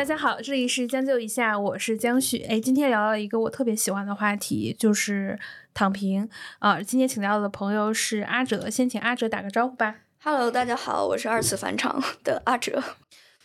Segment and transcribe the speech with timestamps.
[0.00, 2.38] 大家好，这里是将就一下，我是江旭。
[2.44, 5.38] 哎，今天聊了一个我特别喜欢的话题，就是
[5.74, 6.26] 躺平
[6.58, 6.80] 啊。
[6.80, 9.96] 今天请到的朋友是阿哲，先请阿哲打个招呼吧。
[10.22, 12.82] Hello，大家好，我是二次返场的阿哲。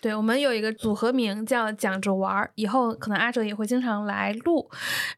[0.05, 4.69] 对我们有一个组合名叫“讲着玩儿”，以后可能阿哲也会经常来录。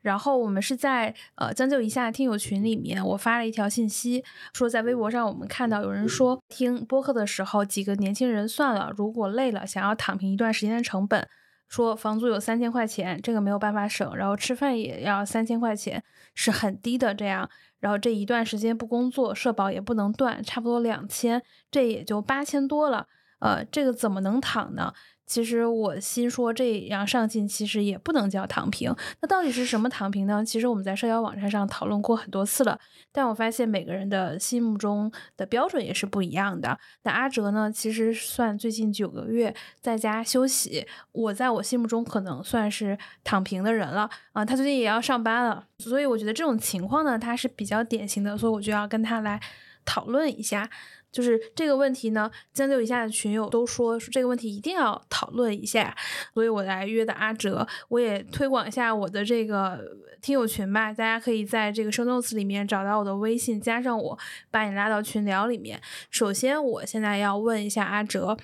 [0.02, 11.28] 然后我们是在呃将就一下听友群里面，我发了一条信息，说在微博上我们看到有人说听播客的时候，几个年轻人算了，如果累了想要躺平一段时间的成本，
[11.68, 16.02] 说房租有三千块钱，这个没有办法省，然后吃饭也要三千块钱，
[16.34, 17.50] 是很低的这样。
[17.82, 23.08] 然后这一段时间不工作，社保也不能断，差不多两千，这也就八千多了。
[23.40, 24.94] 呃，这个怎么能躺呢？
[25.26, 28.96] 其实我心说这样上进，其实也不能叫躺平。
[29.20, 30.42] 那到底是什么躺平呢？
[30.46, 32.80] 其实我们在社交网站上讨论过很多次了，
[33.12, 36.80] 但我发现每个人的心目中的标准也是不一样的。
[37.04, 44.46] 那阿哲呢，其实算最近九个月在家休息，我在我心目中可能算是躺平的人了啊。
[44.46, 49.42] 他最近也要上班了，所以我觉得这种情况呢，他是比较典型的，所以我就要跟他来
[49.84, 50.70] 讨论一下。
[51.12, 55.96] 就是这个问题呢，将就一下的群友都说说这个问题一定要讨论一下，
[56.34, 59.80] 所以我来约的阿哲，我也推广一下我的这个
[60.22, 64.20] 听友群吧，大家可以在这个 show notes 里面找到我的微信，加上我，
[64.52, 65.82] 把你拉到群聊里面。
[66.12, 68.38] 首先，我现在要问一下阿哲，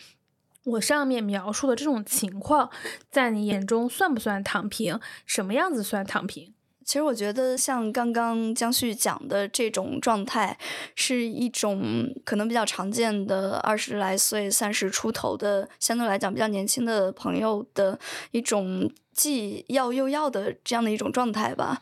[0.66, 2.70] 我上面描述的这种情况，
[3.12, 5.00] 在你眼中算不算躺平？
[5.26, 6.53] 什么样子算躺平？
[6.86, 10.58] 其实我觉得，像刚刚江旭讲的这种状态，
[10.96, 17.98] 是一种可能比较常见的二十来岁、三十出头的，相对来讲比较年轻的朋友的
[18.32, 21.80] 一种既要又要的这样的一种状态吧。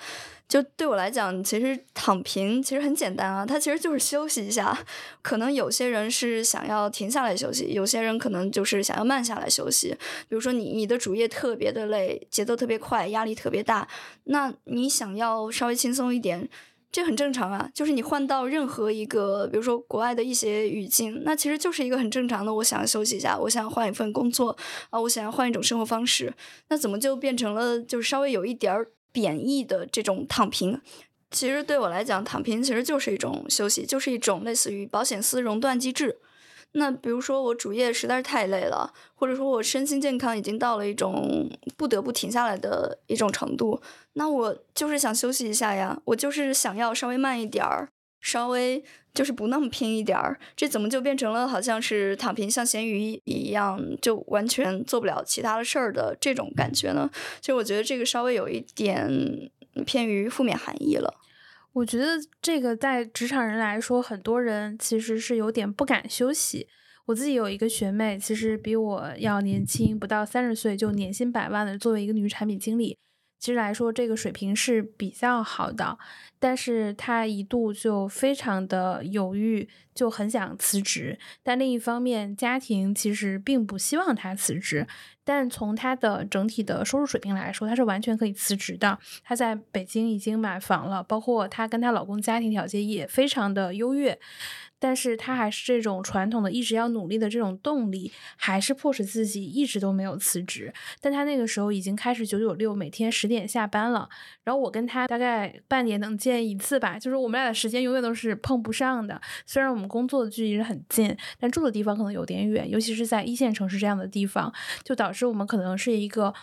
[0.48, 4.78] 就对我来讲，其实躺平其实很简单啊，它其实就是休息一下。
[5.22, 9.96] 可能有些人是想要停下来休息，有些人可能就是想要慢下来休息。
[10.28, 13.88] 比如说你你的主业特别的累，节奏特别快，压力特别大，
[14.26, 16.50] 那你想要稍微轻松一点，
[16.92, 17.70] 这很正常啊。
[17.74, 22.54] 就是你换到任何一个，比如说国外的一些语境，那其实就是一个很正常的。
[22.54, 24.58] 我想要休息一下，我想换一份工作
[24.90, 26.34] 啊，我想要换一种生活方式，
[26.70, 28.88] 那怎么就变成了就是稍微有一点儿。
[29.14, 30.80] 贬义的这种躺平，
[31.32, 36.18] 其实对我来讲，躺平其实就是一种休息，就是一种类似于保险丝熔断机制。
[36.74, 43.82] 那比如说我主业实在是太累了，或者说我身心健康已经到了一种不得不停下来的一种程度，
[44.14, 47.90] 那我就是想休息一下呀，我就是想要稍微慢一点儿。
[48.24, 48.84] 稍微
[49.16, 57.10] 就是不那么拼一点儿，这怎么就变成了好像是躺平像咸鱼一样，就完全做不了其他的事儿的这种感觉呢？
[57.40, 59.50] 其实我觉得这个稍微有一点
[59.88, 61.16] 偏于负面含义了。
[61.74, 66.68] 我觉得这个在职场人来说，很多人其实是有点不敢休息。
[67.06, 72.98] 我自己有一个学妹，其实比我要年轻，不到三十岁就年薪百万的，作为一个女产品经理。
[73.40, 75.98] 其实来说，这个水平是比较好的，
[76.42, 81.20] 但是他一度就非常的犹豫，就很想辞职。
[81.44, 84.88] 但另一方面，家庭其实并不希望他辞职。
[85.24, 88.98] 但从他的整体的收入水平来说，他是完全可以辞职的。
[89.24, 94.20] 他在北京已经买房了，包括他跟她老公家庭条件也非常的优越。
[94.80, 100.74] 但是她还是这种传统的一直要努力的这种动力，还是迫使自己一直都没有辞职。
[101.00, 104.10] 但她那个时候已经开始九九六，每天十点下班了。
[104.44, 109.20] 然后我跟她大概半年能见见一次吧，就是我们俩的时间永远都是碰不上的。
[109.46, 114.54] 虽然我们工作的距离是很近，但住的地方可能有点远，尤其是在一线城市这样的地方，
[114.84, 116.34] 就导致我们可能是一个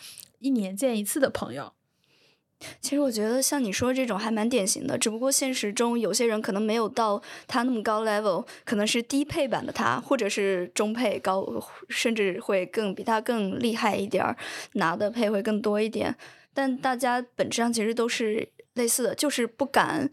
[0.41, 1.73] 一年见一次的朋友。
[2.81, 11.47] 其实我觉得像你说这种还蛮典型的，只不过现实中有些人可能没有到他那么高 level，可能是低配版的他，或者是中配高，
[11.89, 14.37] 甚至会更比他更厉害一点，
[14.73, 16.17] 拿的配会更多一点。
[16.53, 20.11] 但大家本质上其实都是类似的，就是不敢。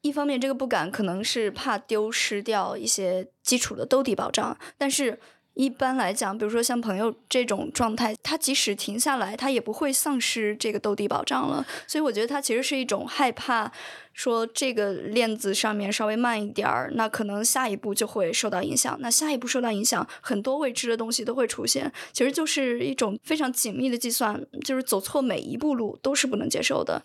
[0.00, 5.18] 一方面这个不敢可能是怕丢失掉一些基础的兜底保障，但是。
[5.54, 11.66] 一般来讲，比如说像朋友这种状态，他即使停下来，他也不会丧失这个兜底保障了。
[11.84, 13.72] 所以我觉得他其实是一种害怕，
[14.12, 18.96] 说这个链子上面稍微慢一点儿，那可能下一步就会受到影响。
[19.00, 21.92] 那下一步受到影响，很多未知的东西都会出现。
[22.12, 27.02] 其实就是一种非常紧密的计算，就是走错每一步路都是不能接受的。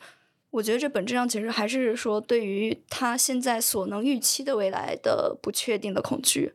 [0.54, 6.54] 我觉得这本质上其实还是说，对于他现在所能预期的未来的不确定的恐惧。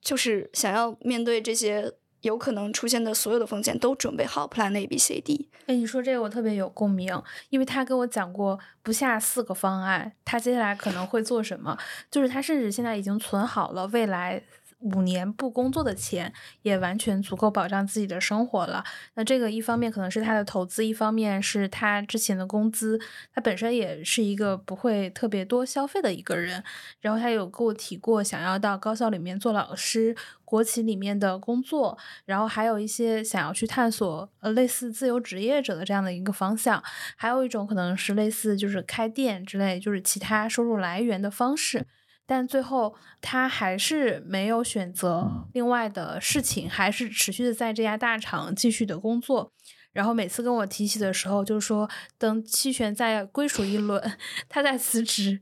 [0.00, 1.92] 就是想要面对这些
[2.22, 5.50] 有可能出现的所有的风险，都准备好 Plan A、B、C、D。
[5.66, 11.76] 哎，你说这个我特别有共鸣，因为他跟我讲过不下四个方案，他接下来可能会做什么。
[12.10, 14.42] 就是他甚至现在已经存好了未来
[14.84, 16.32] 五年不工作的钱
[16.62, 18.84] 也完全足够保障自己的生活了。
[19.14, 23.00] 那这个一方面可能是他的投资，一方面是他之前的工资。
[23.34, 26.62] 他本身也是一个不会特别多消费的一个人。
[27.00, 30.14] 然后他有跟我提过想要到高校里面做老师、
[30.44, 31.96] 国企里面的工作，
[32.26, 36.82] 然后还有一些想要去探索呃类似自由职业者的这样的一个方向。
[37.16, 41.86] 还有一种可能是类似就是开店之类，就是其他收入来源的方式。
[42.26, 49.52] 但最后，他还是没有选择另外的事情，还是持续的在这家大厂继续的工作。
[49.92, 51.88] 然后每次跟我提起的时候，就说
[52.18, 54.12] 等期权再归属一轮，
[54.48, 55.40] 他再辞职。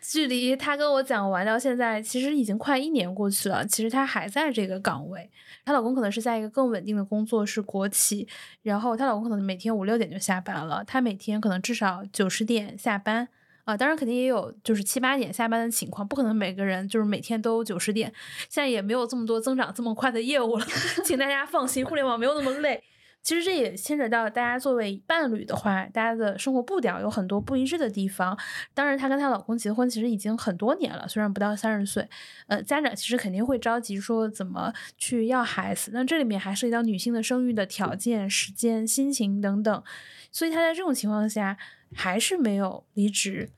[0.00, 3.64] 距离他跟我讲完到现在，其实已经快一年过去了。
[3.66, 5.30] 其实他还在这个岗位，
[5.64, 8.26] 她老公可能是在一个更稳定的工作，是国企。
[8.62, 13.28] 然后她老公可能每天五六点就下班了，她每天可能至少九十点下班。
[13.64, 18.12] 啊，当然肯定也有就是七八点下班的情况，不可能每个人就是每天都九十点。
[18.48, 20.66] 现在也没有这么多增长这么快的业务了，
[21.04, 22.82] 请大家放心，互联网没有那么累。
[23.22, 28.36] 其实这也牵扯到大家作为伴侣的话，大家的生活步调有很多不一致的地方。
[28.74, 32.08] 当然，她跟她老公结婚其实已经很多年了，虽然不到三十岁。
[32.48, 39.84] 呃，家长其实肯定会着急说怎么去要孩子，那这里面还涉及到女性的生育的条件、时间、心情等等。
[40.32, 41.56] 所以他在这种情况下。
[41.94, 43.50] 还是没有离职，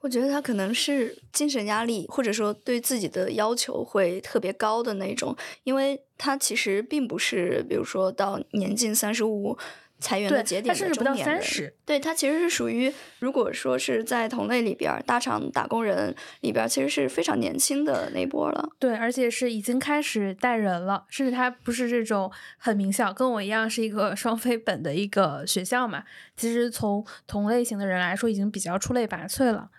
[0.00, 9.58] 我觉得他可能是精神压力，或者说对自己的要求会特别高的那种，因为他其实并不是，比如说到年近三十五。
[10.02, 18.68] 裁员的节点的中年人，对他其实是属于，如果说是在同类里边，大厂打工人里边，其实是非常年轻的那波了。
[18.78, 26.02] 对，而且是已经开始带人了，甚至他不是这种很名校，跟我一样是一个 双非本的一个学校嘛。
[26.36, 29.70] 其实从同类型的人来说，已经比较出类拔萃了。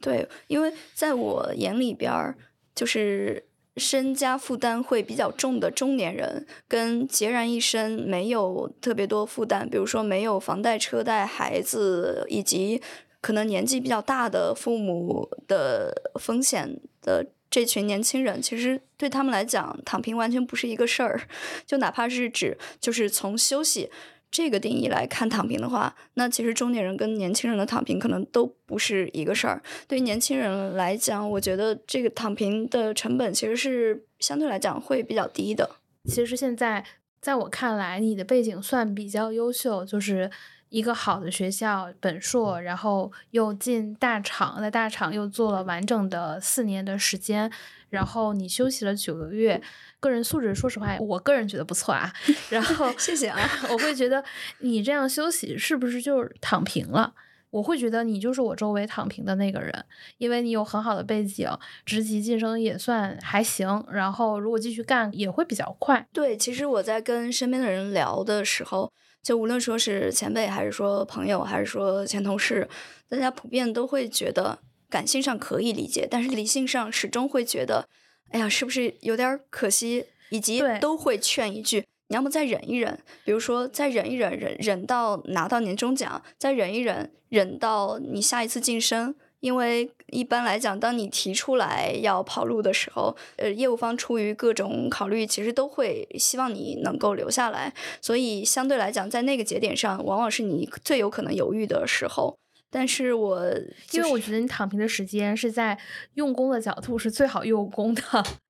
[0.00, 2.34] 对，因为在我眼里边，
[2.74, 3.47] 就是。
[3.78, 12.82] 身家负担会比较重的中年人，跟孑然一身没有特别多负担，比如说没有房贷、车贷、孩子，以及
[13.20, 21.20] 可能年纪比较大的父母的风险的这群年轻人，其实对他们来讲，躺平完全不是一个事儿。
[21.64, 23.90] 就哪怕是指就是从休息。
[24.30, 29.62] 这个定义来看躺平的话，那其实中年人跟年轻人的躺平可能都不是一个事儿。
[29.86, 35.68] 对于年轻人来讲，我觉得这个躺平的成本其实是相对来讲会比较低的。
[36.04, 36.84] 其实现在
[37.20, 40.30] 在我看来，你的背景算比较优秀，就是
[40.68, 47.50] 一个好的学校本硕，然后又进大厂，在大厂又做了完整的四年的时间，
[47.88, 49.62] 然后你休息了九个月。
[50.00, 52.12] 个人素质，说实话，我个人觉得不错啊。
[52.50, 54.24] 然后谢谢啊， 我会觉得
[54.60, 57.14] 你这样休息是不是就是躺平了？
[57.50, 59.84] 我会觉得你就是我周围躺平的那个人，
[60.18, 61.48] 因为你有很好的背景，
[61.86, 63.82] 职级晋升也算还行。
[63.90, 66.06] 然后如果继续干也会比较快。
[66.12, 68.92] 对，其实我在跟身边的人聊的时候，
[69.22, 72.68] 就无论说是前辈，还是说朋友，还是说前同事，
[73.08, 74.58] 大家普遍都会觉得，
[74.90, 77.88] 感性上可以理解，但是理性上始终会觉得。
[78.30, 80.04] 哎呀，是不是有点可惜？
[80.30, 89.14] 以及都会劝一句：你要么再忍一忍，比如说再忍一忍，忍忍到拿到年终奖，再忍一忍，忍到你下一次晋升。
[89.40, 97.72] 因为一般来讲，当你提出来要跑路的时候，呃，业务方出于各种考虑，其实都会希望你能够留下来。
[98.02, 102.36] 所以相对来讲，在那个节点上，往往是你最有可能犹豫的时候。
[102.70, 103.50] 但是我
[103.92, 105.78] 因为我觉得你躺平的时间是在
[106.14, 108.02] 用功的角度是最好用功的，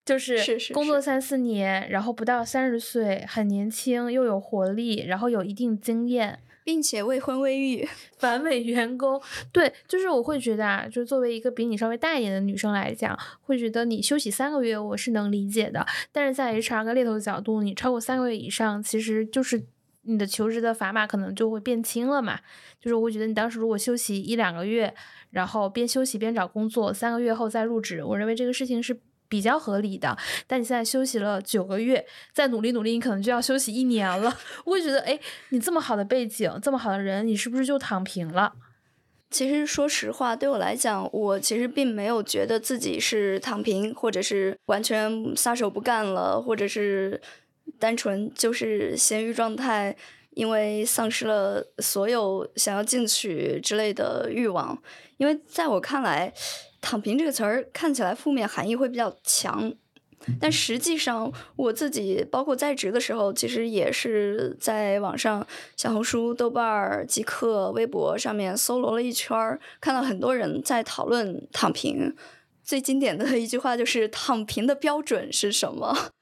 [0.05, 0.37] 就是
[0.73, 7.89] 工作三四年，然后不到三十岁，很年轻又有活力，然后有一定经验，并且未婚未育，
[8.23, 9.21] 完美员工。
[9.53, 15.87] 对，就是我会觉得啊，就作为一个比你稍微大一点的女生来讲，会觉得你休息三个月我是能理解的。
[16.11, 19.65] 但是在 HR 跟猎头的角度，你超过三个月以上，其实就是。
[20.09, 22.41] 你的求职的砝码可能就会变轻了嘛？
[22.81, 24.93] 就是我觉得你当时如果休息一两个月，
[25.31, 28.99] 然后边休息边找工作，三个月后再入职，我认为这个事情是
[29.29, 30.17] 比较合理的。
[30.47, 34.35] 但你现在休息了九个月，再努力努力，你可能就要休息一年了。
[34.65, 38.55] 我会觉得，哎，你这么好的背景，这么好的人，你是不是就躺平了？
[39.31, 47.21] 其实说实话，对我来讲，我其实并没有觉得自己是躺平，或者是完全撒手不干了，或者是。
[47.79, 49.97] 单纯就是咸鱼状态，
[50.31, 54.81] 因为丧失了所有想要进取之类的欲望。
[55.17, 56.33] 因为在我看来
[56.81, 59.73] ，“躺平”这个词儿看起来负面含义会比较强，
[60.41, 65.45] 但实际上我自己包括在职的时候，其实也是在网上
[65.77, 72.15] 小红书、豆瓣儿、极客、微博上面搜罗了一圈儿，看到很多人在讨论躺平。
[72.63, 76.13] 最经典的一句话就是“躺平的标准是什么？”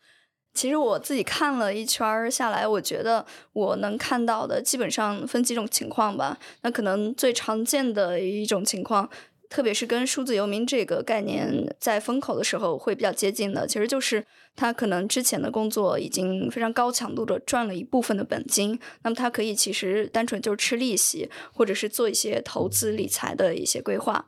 [0.56, 6.38] 其实我自己看了一圈儿下来，我觉得我能看到的基本上分几种情况吧。
[6.62, 9.08] 那可能最常见的一种情况，
[9.50, 14.24] 特别是跟数字游民这个概念在风口的时候会比较接近的，其实就是
[14.56, 24.26] 他可能之前的工作已经非常高强度的赚了一部分的本金，那么他可以其实单纯就是吃利息，或者是做一些投资理财的一些规划。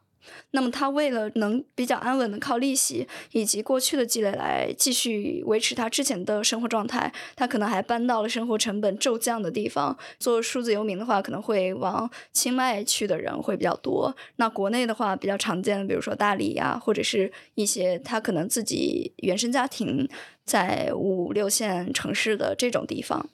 [0.52, 9.96] 那么他为了能比较安稳的靠利息以及过去的积累来继续维持他之前的生活状态，他可能还搬到了生活成本骤降的地方。
[10.18, 14.14] 做数字游民的话，可能会往清迈去的人会比较多。
[14.36, 20.08] 那国内的话比较常见的，比如说大理呀，或者是一些他可能自己原生家庭
[20.44, 23.28] 在五六线城市的这种地方。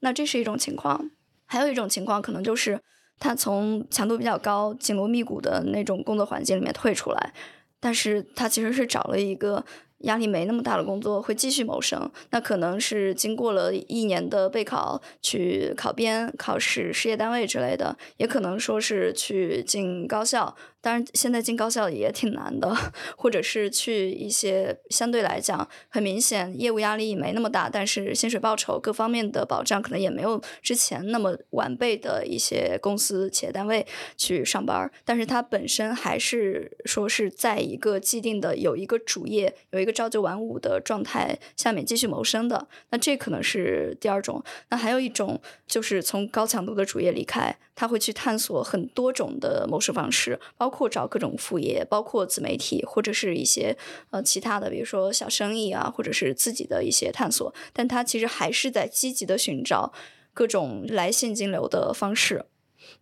[0.00, 1.10] 那这是一种情况，
[1.46, 2.80] 还有一种情况可能就是。
[3.18, 7.32] 他从强度比较高、紧锣密鼓的那种工作环境里面退出来，
[7.80, 9.64] 但是他其实是找了一个
[10.00, 12.10] 压力没那么大的工作，会继续谋生。
[12.30, 20.54] 那可能是经过了一年的备考、去考编、考试、事业单位之类的，也可能说是去进高校。
[20.80, 22.72] 当然，现在进高校也挺难的，
[23.16, 33.84] 或者是去一些相对来讲很明显业务压力没那么大，但是薪水报酬各方面的保障可能也没有之前那么完备的一些公司企业单位
[34.16, 34.88] 去上班。
[35.04, 42.68] 但是它本身还是说是在一个既定的有一个主业、有一个朝九晚五的状态下面继续谋生的。
[42.90, 44.40] 那这可能是第二种。
[44.68, 47.56] 那还有一种就是从高强度的主业离开。
[47.78, 53.76] 他会去探索很多种的谋生方式，包括找各种副业，包括自媒体或者是一些
[54.10, 57.54] 呃其他的，比如说小生意啊，或者是自己的一些探索。
[57.72, 59.92] 但他其实还是在积极的寻找
[60.34, 62.46] 各种来现金流的方式。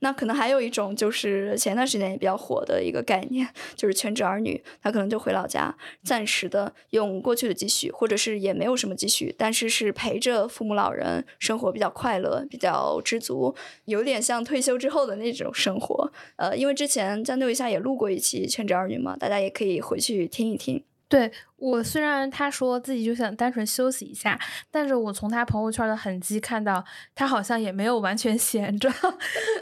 [0.00, 13.54] 那可能还有一种，就是前段时间也比较火的一个概念，就是全职儿女，他可能就回老家，暂时的用过去的积蓄，或者是也没有什么积蓄，但是是陪着父母老人生活比较快乐，比较知足，
[13.86, 16.12] 有点像退休之后的那种生活。
[16.36, 20.82] 呃，因为之前将就一下也录过一期全职儿女嘛，大家也可以回去听一听。
[21.08, 24.38] 对我虽然他说自己就想单纯休息一下，
[24.70, 26.84] 但是我从他朋友圈的痕迹看到，
[27.14, 28.92] 他好像也没有完全 闲着，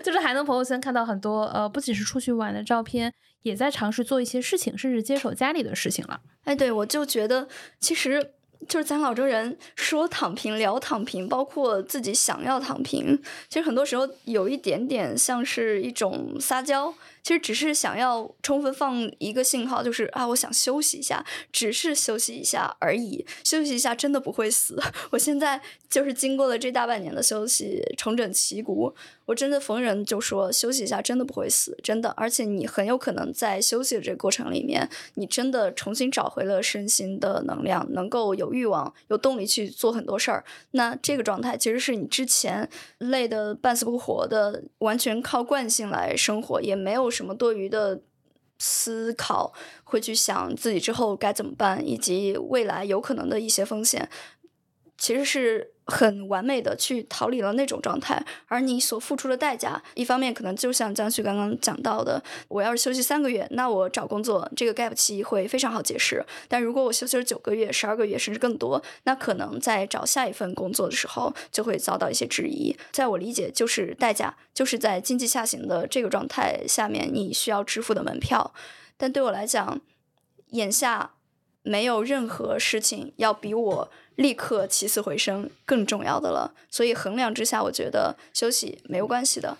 [0.03, 6.21] 就是还能朋友圈看到很多呃，不仅是出去玩的照片，也在尝试做一些事情，甚至接手家里的事情了。
[6.45, 8.33] 哎，对我就觉得其实。
[8.69, 24.81] 就是咱老周人说躺平聊躺平，包括自己想要躺平，其实很多时候有一点点像是一种撒娇，其实只是想要充分放一个信号，就是啊，我想休息一下，只是休息一下而已，休息一下真的不会死。
[25.11, 28.95] 我现在就是经过了这大半年的休息，重整旗鼓。
[29.25, 32.11] 我真的逢人就说休息一下，真的不会死，真的。
[32.17, 40.45] 而且你很有可能在休息的这个过程里面，你真的重新找回了身心的能量，能够有欲望、有动力去做很多事儿。
[40.73, 48.01] 那这个状态其实是你之前累得半死不活的，完全靠惯性来生活，也没有什么多余的
[48.59, 49.53] 思考，
[49.85, 54.09] 会去想自己之后该怎么办，以及未来有可能的一些风险，
[55.03, 55.69] 其实是。
[55.85, 72.75] 很完美的去逃离了那种状态，而你所付出的代价，一方面可能就像江旭刚刚讲到的，我要是休息三个月，那我找工作这个 gap 期会非常好解释；但如果我休息了九个月、十二个月，甚至更多，那可能在找下一份工作的时候就会遭到一些质疑。
[72.93, 78.55] 在我理解，就是代价，就是在经济下行的这个状态下面，你需要支付的门票。
[78.97, 79.81] 但对我来讲，
[80.51, 81.15] 眼下
[81.65, 83.91] 没有任何事情要比我。
[84.17, 89.57] 立刻起死回生更重要的了，所以衡量之下，我觉得休息没有关系的。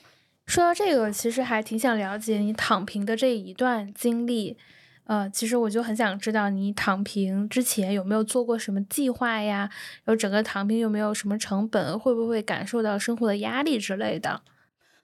[0.47, 4.57] 说到这个，其实还挺想了解你躺平的这一段经历。
[5.05, 9.69] 呃，其实我就很想知道你躺平之前有没有做过什么计划呀？
[10.05, 11.99] 然后整个躺平有没有什么成本？
[11.99, 14.43] 会不会感受到生活的压力之类的？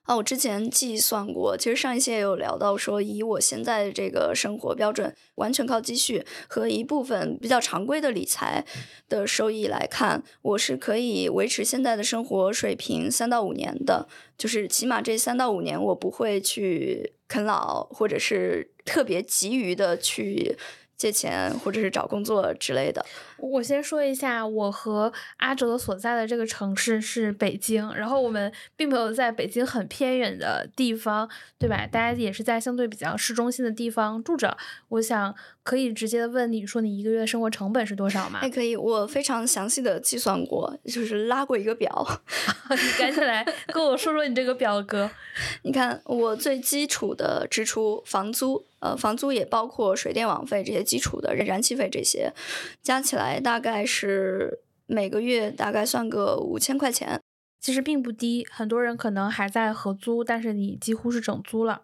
[0.09, 8.65] 啊，我之前计算过，其实上一期也有聊到说，以我现在这个生活标准，完全靠积蓄和一部分比较常规的理财
[9.07, 20.57] 的收益来看，我是可以维持现在的生活水平三到五年的，就是起码这三到五年我不会去啃老，或者是特别急于的去
[20.97, 23.05] 借钱或者是找工作之类的。
[23.39, 31.29] 我先说一下，我和阿哲所在的这个城市是北京，然后我们并没有在北京很偏远的地方，
[31.59, 31.87] 对吧？
[31.87, 34.57] 大家也是在相对比较市中心的地方住着。
[34.89, 38.41] 我想可以直接的问你说，你一个月的生活成本是多少吗？
[38.43, 42.21] 哎，可以，我非常详细的计算过，就是拉过一个表。
[42.71, 45.11] 你赶紧来跟我说说你这个表格。
[45.63, 48.65] 你看，我最基础的支出，房租。
[48.81, 52.33] 呃，房租也包括水电网费这些基础的燃气费，这些
[52.81, 57.21] 加起来大概是每个月大概算个五千块钱，
[57.61, 58.47] 其实并不低。
[58.51, 61.83] 很多人可能还在合租，但是你几乎是整租了。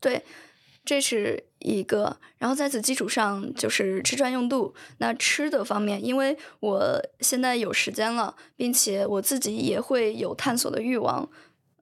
[0.00, 0.22] 对，
[0.84, 2.18] 这是一个。
[2.38, 4.74] 然后在此基础上就是吃穿用度。
[4.98, 11.28] 那吃的方面，因为我现在有时间了，并且我自己也会有探索的欲望。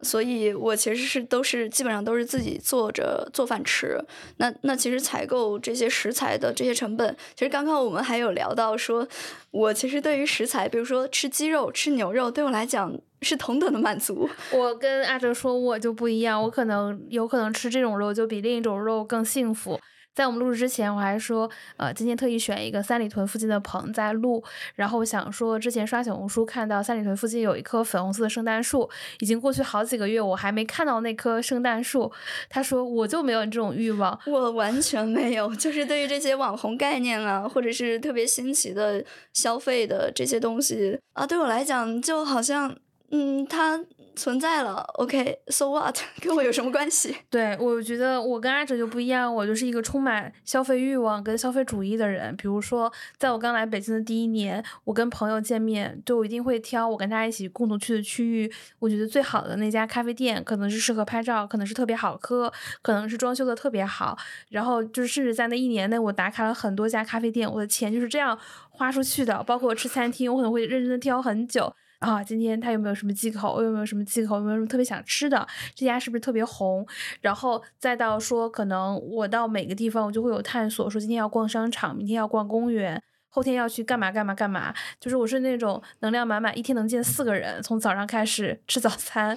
[0.03, 3.99] 所以，我其实是都是基本上都是自己做着做饭吃。
[4.37, 9.07] 那那其实采购这些食材的这些成本，其实刚刚我们还有聊到说，
[9.51, 14.29] 我其实对于食材，比如说吃鸡肉、吃牛肉，对我来讲是同等的满足。
[14.53, 19.79] 我跟阿哲说，我就不一样，我可能有可能吃这种肉就比另一种肉更幸福。
[20.15, 24.43] 在我们录制之前，我还说，呃，今天特意选一个三里屯附近的棚在录。
[24.75, 28.89] 然后想说，之前刷小红书看到三里屯附近有一棵粉红色的圣诞树，
[29.21, 32.13] 已经过去好几个月，我还没看到那棵圣诞树。
[32.51, 35.55] 他说，我就没有这种欲望，我完全没有。
[35.55, 39.03] 就是对于这些网红概念啊，或者是特别新奇的
[39.33, 42.77] 消费的这些东西啊，对我来讲，就好像，
[43.13, 43.81] 嗯，它。
[44.15, 47.17] 存在了，OK，so what， 跟我有什么关系？
[47.31, 52.37] 对我觉得我跟阿哲就不一样，我就是一个充满消费欲望跟消费主义的人。
[52.37, 62.53] 比如说，在我刚来北京的第一年，我跟朋友见面，就我一定会挑我跟他一起共同去的区域，我觉得最好的那家咖啡店，可能是适合拍照，可能是特别好喝，
[62.83, 64.19] 可能是装修的特别好。
[64.51, 68.39] 然后就是甚至在那一年内，我打卡了很多家咖啡店，我的钱就是这样
[68.69, 69.43] 花出去的。
[69.45, 71.75] 包括吃餐厅，我可能会认真的挑很久。
[72.03, 73.55] 啊，今天他有没有什么忌口？
[73.55, 74.37] 我有没有什么忌口？
[74.39, 75.47] 有没有什么特别想吃的？
[75.73, 76.85] 这家是不是特别红？
[77.21, 83.01] 然后再到说，可能我到每个地方，我就会有探索，说今天要逛商场，明天要逛公园。
[83.35, 84.75] 后天要去干嘛干嘛干嘛？
[85.01, 89.37] 就是我是那种能量满满，一天能见四个人，从早上开始吃早餐，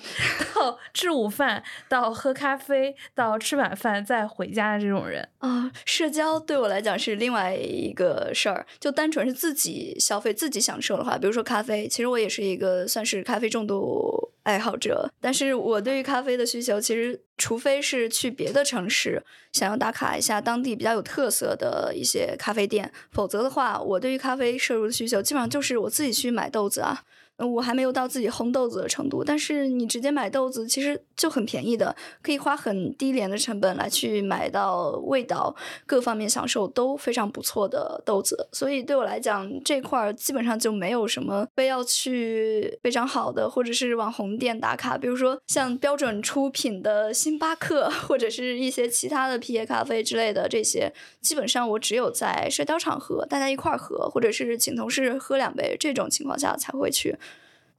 [0.53, 5.71] 到吃午饭，到喝咖啡，到吃晚饭再回家的这种人啊。
[5.85, 14.33] 社交对我来讲是另外一个事儿，就单纯是自己消费、自己享受的话，比如说咖啡，其实我也是一个算是咖啡重度。
[14.45, 27.03] 爱好者，但是我对于咖啡的需求，其实除非是去别的城市，想要打卡一下当地比较有特色的一些咖啡店，否则的话，我对于咖啡摄入的需求，基本上就是我自己去买豆子啊。
[27.37, 35.53] 我还没有到自己烘豆子的程度，但是你直接买豆子其实就很便宜的，可以花很低廉的成本来去买到味道
[35.85, 50.89] 各方面享受都非常不错的豆子，所以对我来讲这块儿基本上就没有什么非要去非常好的或者是网红店打卡，比如说像标准出品的星巴克或者是一些其他的皮耶咖啡之类的这些，
[51.21, 57.13] 基本上我只有在社交场合大家一块儿喝，或者是请同事喝两杯这种情况下才会去。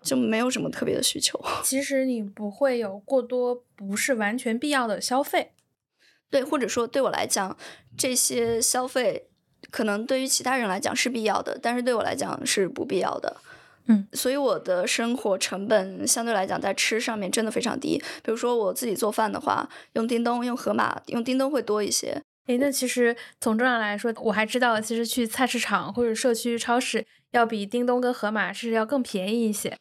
[0.07, 1.39] 就没有什么特别的需求。
[1.65, 5.51] 其实你不会有过多不是完全必要的消费，
[6.31, 7.57] 对，或者说对我来讲，
[7.99, 9.29] 这些消费
[9.71, 13.37] 可能对于其他人来讲是必要的，但是对我来讲是不必要的。
[13.89, 18.03] 嗯，所以我的生活成本相对来讲在吃上面真的非常低。
[18.25, 22.21] 比如说我自己做饭的话，用叮咚、用盒马，用叮咚会多一些。
[22.47, 29.77] 诶，那其实从这样来说，我还知道，其实去菜市场或者社区超市要比叮咚跟盒马是要更便宜一些。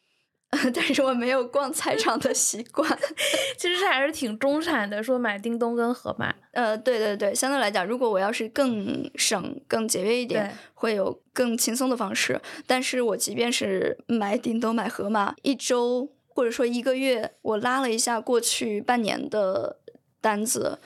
[0.73, 2.89] 但是我没有逛菜场的习惯，
[3.57, 5.01] 其实这还是挺中产的。
[5.01, 12.39] 说买叮咚跟盒马，呃，对对对，相对来讲，如果我要是更省、更节约一点，会有更轻松的方式。
[12.65, 19.77] 但是我即便是买叮咚、买盒马，一周或者说一个月，我拉了一下过去半年的
[20.21, 20.79] 单子，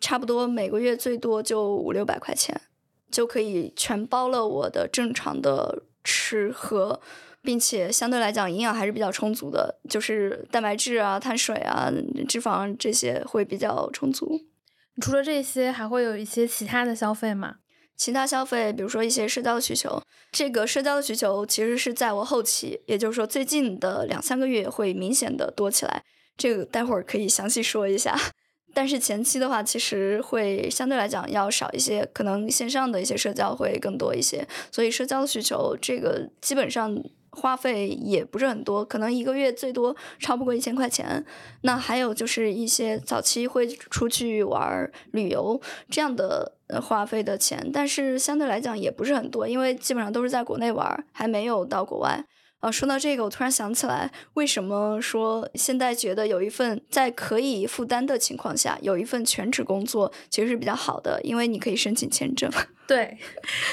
[0.00, 2.60] 差不多每个月最多就五六百块钱，
[3.10, 7.00] 就可以全包了我的正常的吃喝。
[7.42, 11.92] 并且相对来讲，营养还是比较充足的，就是蛋白质啊、碳水啊、
[12.28, 14.40] 脂肪这些会比较充足。
[15.00, 17.56] 除了这些，还会有一些其他的消费吗？
[17.96, 20.00] 其他消费，比如说一些社交的需求。
[20.30, 26.02] 这个社交的需求其实是在我后期，也就是说最近的两三个月会明显的多起来。
[26.36, 28.16] 这个待会儿可以详细说一下。
[28.74, 34.46] 但是前期的话，其实会相对来讲要少一些，可能线上的一些社交会更多一些。
[34.70, 37.02] 所以社交的需求，这个基本上。
[37.32, 41.24] 花费也不是很多，可能一个月最多超不过一千块钱。
[41.62, 52.24] 那还有就是一些早期会出去玩旅游这样的花费的钱，但是相对来讲也不是很多，因为基本上都是在国内玩，还没有到国外。
[52.62, 62.48] 啊，说到这个，我突然想起来，为什么说现在觉得有一份在可以负担的情况下，有一份全职工作其实是比较好的，因为你可以申请签证。
[62.86, 63.18] 对，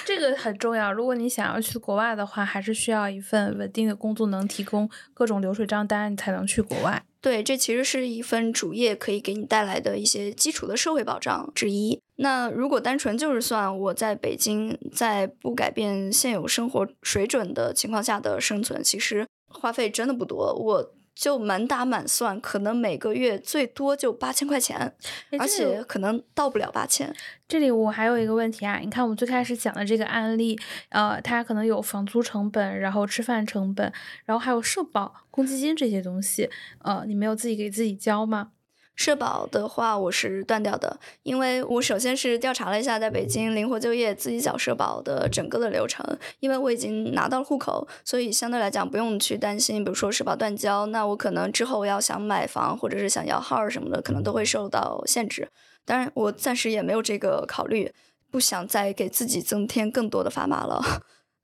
[0.05, 0.91] 这个很重要。
[0.91, 7.03] 如果你想要去国外的话，还是需要一份稳定的工作，能提供各种流水账单，你才能去国外。
[7.21, 11.99] 对，这其实是一份主业可以给你带来的一些基础的社会保障之一。
[12.15, 20.53] 那如果单纯就是算我在北京，在不改变现有生活水准的情况下的生存，其实花费真的不多。
[20.53, 20.93] 我。
[21.19, 24.95] 就满打满算，可能每个月最多就八千块钱，
[25.37, 27.13] 而且可能到不了八千。
[27.45, 33.91] 这里我还有一个问题啊，你看我们最开始讲的这个案例，呃，它可能有房租成本，然后吃饭成本，
[34.23, 36.49] 然后还有社保、公积金这些东西，
[36.83, 38.51] 呃，你没有自己给自己交吗？
[38.99, 46.05] 社保的话，我是断掉的，因为我首先是调查了一下在北京灵活就业自己缴社保的整个的流程，
[46.41, 55.47] 因为我已经拿到了户口，所以相对来讲不用去担心，比如说社保断交，那我可能之后要想买房或者是想要号什么的，可能都会受到限制。
[55.85, 57.93] 当然，我暂时也没有这个考虑，
[58.29, 60.83] 不想再给自己增添更多的砝码了。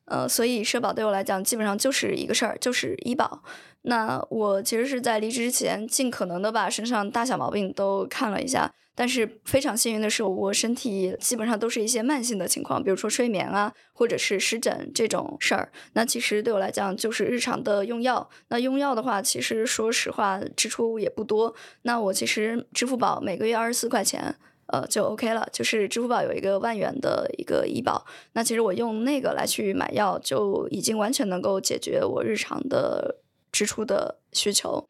[0.06, 3.42] 呃，所以社保对我来讲基本上就是一个事儿，就是医保。
[3.84, 8.72] 那我其实是在离职之前，尽可能的把身上大小毛病都看了一下。
[8.98, 15.70] 但是非常幸运的是，我身体基本上都是一些慢性的情况，比如说睡眠啊，或者是湿疹这种事儿。
[15.94, 18.30] 那其实对我来讲就是日常的用药。
[18.48, 21.54] 那用药的话，其实说实话支出也不多。
[21.82, 24.34] 那我其实支付宝每个月二十四块钱，
[24.68, 25.48] 呃就 OK 了。
[25.52, 33.22] 就是支付宝有一个万元的一个医保，那其实我用那个来去买药，就已经完全能够解决我日常的。
[33.56, 34.86] 支出的需求，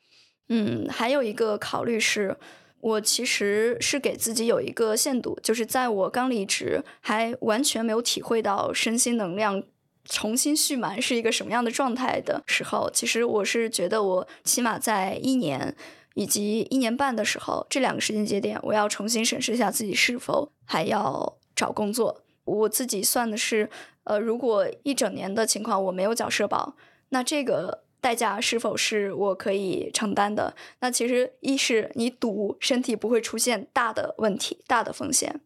[0.49, 2.35] 嗯，还有一个考虑是，
[2.79, 9.61] 我其实是给自己有一个限度，就是在我刚离职，还完全没有体会到身心能量
[10.05, 15.75] 重新蓄满是一个什么样的状态的时候，其实我是觉得我起码在一年
[16.15, 22.23] 以及一年半的时候，这两个时间节点，我要重新审视一下自己是否还要找工作。
[22.43, 23.69] 我自己算的是，
[24.05, 26.75] 呃，如果一整年的情况我没有缴社保，
[27.09, 27.85] 那这个。
[28.01, 30.55] 代价是否是我可以承担的？
[30.79, 35.41] 那其实一是你赌身体不会出现大的问题、大的风险，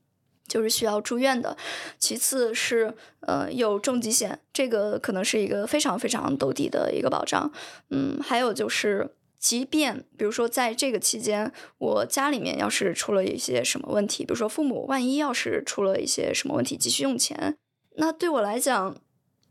[0.45, 1.55] 就是需要住院的；
[1.97, 7.49] 其次是呃有重疾险，这个可能是一个非常非常兜底的一个保障。
[7.91, 17.57] 嗯，还有就是，即便比如说在这个期间，我家里面要是出了一些什么问题，比如说父母万一要是出了一些什么问题急需用钱，
[17.95, 18.95] 那对我来讲，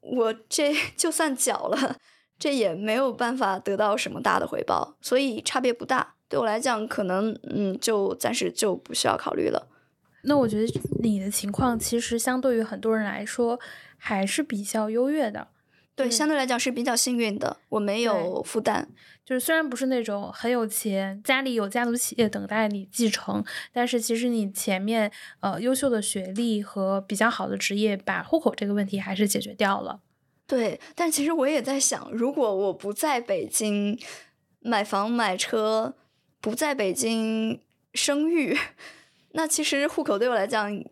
[0.02, 1.96] 我这 就算缴了。
[2.38, 6.14] 这也没有办法得到什么大的回报，所以差别不大。
[6.28, 9.66] 对我来讲，可能嗯，就暂时就不需要考虑了。
[10.22, 13.58] 那我觉得你的情况其实相对于很多人来说
[13.96, 15.48] 还是比较优越的。
[15.98, 18.88] 对，相对来讲是比较幸运的，我没有负担。
[19.24, 30.00] 就是虽然不是那种很有钱，家里有家族企业等待你继承，但是其实你前面呃优秀的学历和比较好的职业，把户口这个问题还是解决掉了。
[30.46, 33.98] 对，但其实我也在想，如果我不在北京
[34.60, 35.94] 买房买车，
[36.40, 37.60] 不在北京
[37.92, 38.56] 生育，
[39.32, 40.82] 那其实户口对我来讲，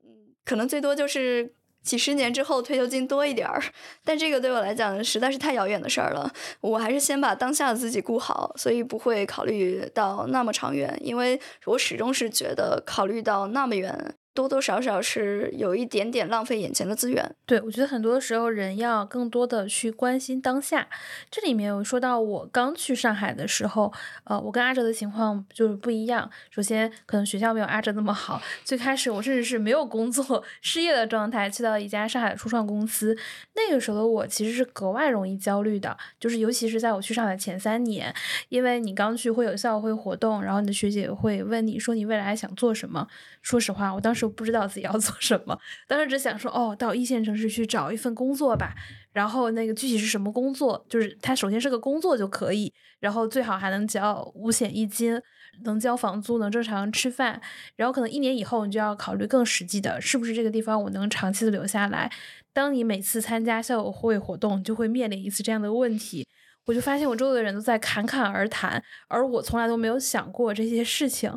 [0.44, 1.54] 可能最多就是
[1.86, 3.62] 几十年之后退休金多一点儿。
[4.04, 14.14] 但这个对我来讲实在是太遥远的事儿了，我还是先把当下的自己顾好，所以不会考虑到那么长远，因为我始终是觉得考虑到那么远。
[14.36, 17.34] 多多少少是有一点点浪费眼前的资源。
[17.46, 20.86] 对，我觉得很多时候人要更多的去关心当下。
[21.30, 23.92] 这里面有说到我刚去上海的时候，
[24.24, 26.30] 呃，我跟阿哲的情况就是不一样。
[26.50, 28.40] 首先，可能学校没有阿哲那么好。
[28.62, 33.16] 最开始我甚至是没有工作、失业的状态，去到一家上海的初创公司。
[33.54, 38.14] 那个时候的我其实是格外容易焦虑的，就是尤其是在我去上海前三年，
[38.50, 43.06] 因为你刚去会有校会活动，然后你的学姐会问你说你未来想做什么。
[43.46, 44.26] 说实话，我当时。
[44.26, 45.56] 不知道自己要 做什么，
[45.86, 48.74] 当时只想说哦，到一线城市去找一份工作吧。
[49.12, 55.18] 然后那个具体是什么工作，就是它首先是个工作就可以，然后最好还能交五险一金，
[55.64, 57.40] 能交房租，能正常吃饭。
[57.76, 62.10] 然后可能一年以后，你就要考虑更实际的，是不是这个地方我能长期的留下来。
[62.52, 66.26] 当你每次参加校友会活动，就会面临一次这样的问题。
[66.66, 71.32] 我就发现我周围的人都在侃侃而谈，而我从来都没有想过这些事情。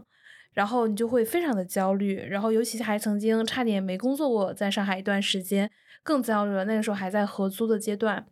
[0.59, 5.71] 然后你就会非常的焦虑，然后尤其还曾经差点没工作过，在上海一段时间
[6.03, 6.65] 更焦虑了。
[6.65, 8.25] 那个时候还在合租的阶段，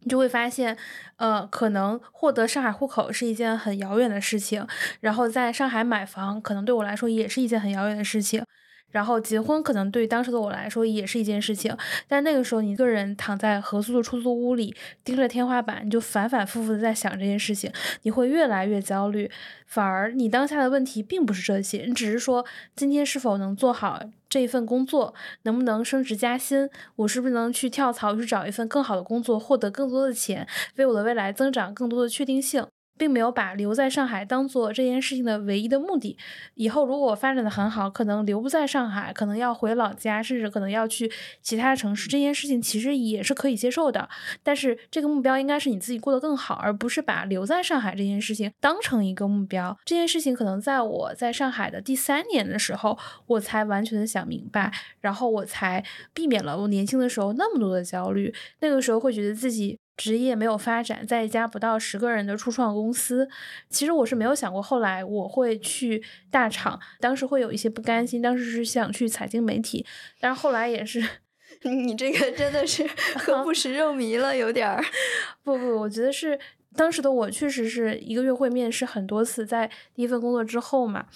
[0.00, 0.76] 你就会发现，
[1.18, 4.66] 呃，可能获得上海户口是一件很遥远的事情，
[4.98, 8.44] 然后在上海买房可能对我来说也是一件很遥远的事情。
[8.92, 11.76] 然后结婚可能对当时的我来说也是一件事情，
[12.06, 19.28] 但那个时候你一个人躺在合租的出租屋里，盯着天花板，你就反反复复的在想这件事情，你会越来越焦虑。
[19.66, 22.44] 反而你当下的问题并不是这些，你只是说
[22.76, 32.66] 今天是否能做好这一份工作，能不能升职加薪，我是不是能去跳槽去找一份更好的工作，获得更多的钱，为我的未来增长更多的确定性。
[32.98, 36.16] 并没有把留在上海当做这件事情的唯一的目的。
[36.54, 42.08] 以后如果发展的很好，可能留不在上海，可能要回老家，甚至可能要去其他城市。
[42.08, 44.08] 这件事情其实也是可以接受的。
[44.42, 49.76] 但是这个目标应该是你自己过得更好，而不是把留在上海这件事情当成一个目标。
[49.84, 58.32] 这件事情可能在我在上海的第三年的时候，我才完全的想明白，然后我才避免了我年轻的时候那么多的焦虑。
[58.60, 59.78] 那个时候会觉得自己。
[59.96, 63.28] 职业没有发展，在一家不到十个人的初创公司，
[63.68, 69.84] 其实我是没有想过后来我会去大厂，当时会有一些不甘心，当时是想去财经媒体，
[70.18, 71.02] 但是后来也是，
[71.62, 72.86] 你这个真的是
[73.18, 74.82] 喝不食肉糜了，有点儿。
[75.44, 76.38] 不不，我觉得是
[76.74, 81.06] 当时的我确实是一个月会面试很多次，在第一份工作之后嘛。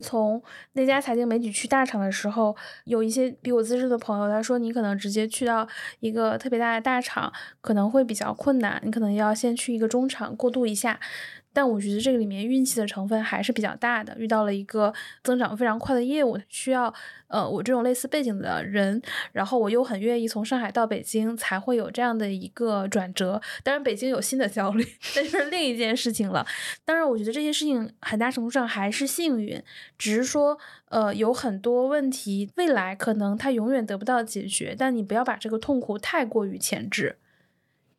[0.00, 5.66] 从那家财经媒体去大厂的时候，有一些比我资深的朋友，他说你可能直接去到
[6.00, 11.00] 一个特别大的大厂可能会比较困难，你可能要先去一个中厂过渡一下。
[11.54, 16.92] 但我觉得这个里面运气的成分还是比较大的，遇到了一个增长非常快的业务，需要
[17.28, 19.00] 呃我这种类似背景的人，
[19.32, 23.40] 然后我又很愿意从上海到北京，才会有这样的一个转折。
[23.62, 24.84] 当然，北京有新的焦虑，
[25.16, 26.44] 那就是另一件事情了。
[26.84, 29.62] 当然，我觉得这些事情很大程度上还是幸运，
[29.96, 37.18] 只是说呃有很多问题未来可能它永远得不到解决，但你不要把这个痛苦太过于前置。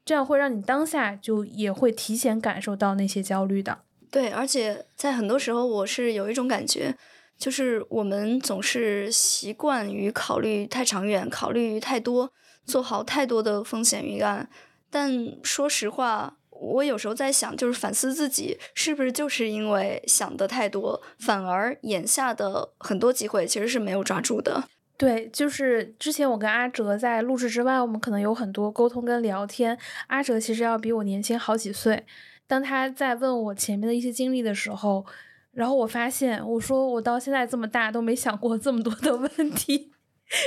[0.06, 3.80] 这样会让你当下就也会提前感受到那些焦虑的。
[4.12, 6.96] 对，而且在很多时候，我是有一种感觉，
[7.38, 12.32] 就是我们总是习惯于考虑太长远，考虑太多，
[12.65, 14.48] 做好太多的风险预案。
[14.89, 15.12] 但
[15.44, 24.70] 说实话，我有时候在想，就是反思自己，是不是就是因为想的太多，反而眼下的很多机会其实是没有抓住的。
[24.97, 29.77] 对，就是之前我跟阿哲在录制之外，我们可能有很多沟通跟聊天。
[30.08, 32.05] 阿哲其实要比我年轻好几岁。
[32.47, 35.05] 当他在问我前面的一些经历的时候，
[35.51, 39.91] 然后我发现，我说我到现在这么大都没想过这么多的问题，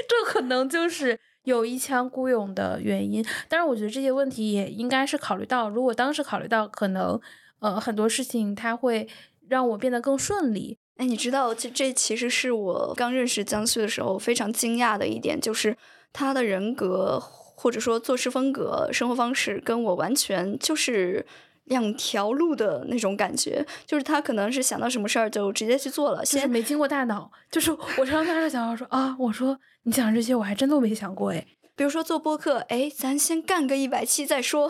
[0.09, 3.23] 这可能就是有一腔孤勇的原因。
[3.49, 7.21] 当然，我觉得这些问题也应该是考虑到，如果当时考虑到，可能
[7.59, 9.07] 呃很多事情它会
[9.47, 10.79] 让我变得更顺利。
[10.99, 15.77] 哎，你知道，这这其实是我刚认识江旭的时候非常惊讶的一点，就是
[16.13, 21.25] 他的人格或者说做事风格、生活方式跟我完全就是
[21.67, 23.65] 两条路的那种感觉。
[23.87, 27.31] 就是他可能是想到什么事儿就直接去做了，先没经过大脑。
[27.49, 31.47] 就是我常常跟他讲，我说啊，我说你讲这些我还真都没想过哎。
[31.79, 34.69] 比如说做播客，哎，咱先干个一百期再说，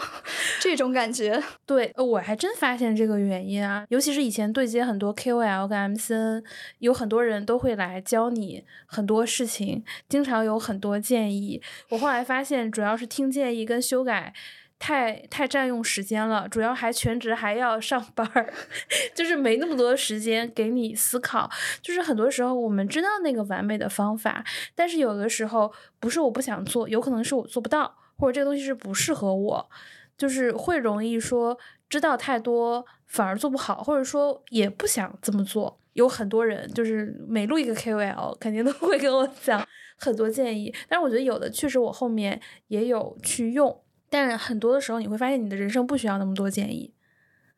[0.61, 1.43] 这种感觉。
[1.65, 6.45] 对，我还真发现这个原因啊，尤其是以前对接很多 KOL 跟 MCN，
[6.81, 11.63] 有很多人都会来教你很多事情，经常有很多建议。
[11.89, 14.35] 我后来发现，主要是听建议跟修改。
[14.79, 18.53] 太太占用时间了，主要还全职还要上班儿，
[19.15, 21.51] 就是没那么多时间给你思考。
[21.83, 29.71] 就是很多时候我们知道那个完美的方法，但是有的时候不是我不想做，有可能是我做不到，或者这个东西是不适合我，
[30.17, 35.79] 就是会容易说知道太多反而做不好，或者说也不想这么做。
[35.95, 43.77] 有很多人就是每录一个 KOL，肯定都会跟我讲很多建议，但是我觉得有的确实我后面也有去用。
[44.11, 46.93] 但很多的时候，你会发现你的人生不需要那么多建议，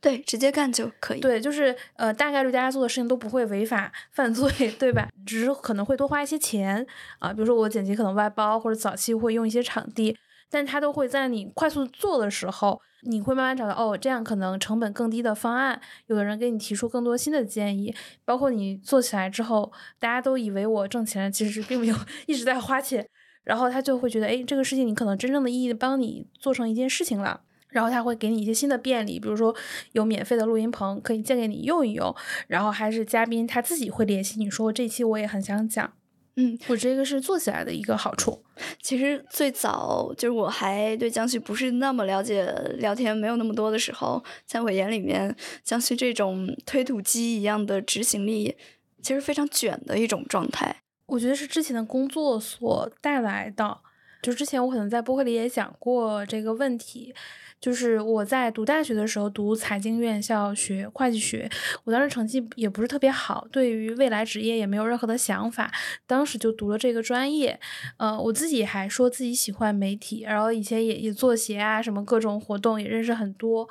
[0.01, 1.21] 对，直接干就可以。
[1.21, 5.09] 对，就是呃，大概率大家做的事情都不会违法犯罪， 对吧？
[5.27, 6.87] 只是可能会多花一些钱
[7.19, 10.17] 啊，比如说我剪辑可能外包，或者早期会用一些场地，
[10.51, 15.81] 但它都会在你快速做的时候，你会慢慢找到哦，这样可能成本更低的方案。
[16.07, 23.09] 有的人给你提出更多新的建议，包括你做起来之后，大家都以为我挣钱，其实并没有 一直在花钱。
[23.45, 27.41] 然后他就会觉得，哎，这个事情你可能真正的意义帮你做成一件事情了。
[27.69, 29.55] 然后他会给你一些新的便利，比如说
[29.93, 32.13] 有免费的录音棚可以借给你用一用。
[32.49, 35.93] 然后还是嘉宾他自己会联系你说，这期我也很想讲。
[36.35, 38.43] 嗯，我这个是做起来的一个好处。
[38.83, 42.45] 其实最早就是我还对江旭不是那么了解，
[42.79, 48.57] 聊天没有那么多的时候，在我眼里面，江旭这种推土机一样的执行力，
[49.01, 50.83] 其实非常卷的一种状态。
[51.11, 53.77] 我觉得是之前的工作所带来的，
[54.23, 57.13] 就之前我可能在播客里也讲过这个问题。
[57.61, 61.49] 就是我在读大学的时候读财经院校学会计学，
[61.85, 65.71] 我当时成绩也不是特别好，对于未来职业也没有任何的想法，
[66.07, 67.61] 当时就读了这个专业。
[67.99, 73.69] 呃，我自己还说自己喜欢媒体，然后以前也也做鞋啊，什么各种活动也认识很多。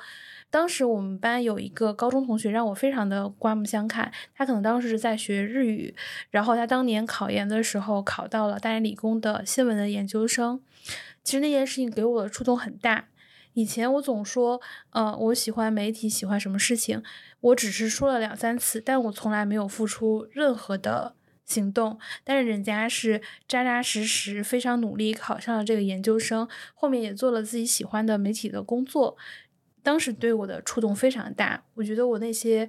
[0.50, 5.94] 当时我们班有一个高中同学让我非常的刮目相看，他可能当时是在学日语，
[6.30, 10.60] 然后他当年考研的时候考到了大连理工的新闻的研究生。
[11.24, 13.06] 其实那件事情给我的触动很大。
[13.54, 14.60] 以前我总说，
[14.90, 17.02] 呃，我喜欢媒体，喜欢什么事情，
[17.40, 21.98] 我只是说了两三次，但我从来没有付出任何的行动。
[22.22, 29.16] 但是人家是扎扎实实、非常努力考上了这个研究生，后面也做了自己喜欢的媒体的工作。
[29.82, 32.68] 当时对我的触动非常大，我觉得我那些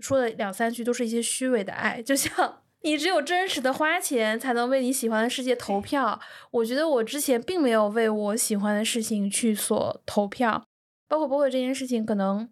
[0.00, 2.61] 说的两三句都是一些虚伪的爱，就像。
[2.84, 6.20] 你只有真实的花钱，才能为你喜欢的世界投票。
[6.50, 10.64] 我觉得我之前并没有为我喜欢的事情去所投票，
[11.08, 12.48] 包括播客这件事情，可能，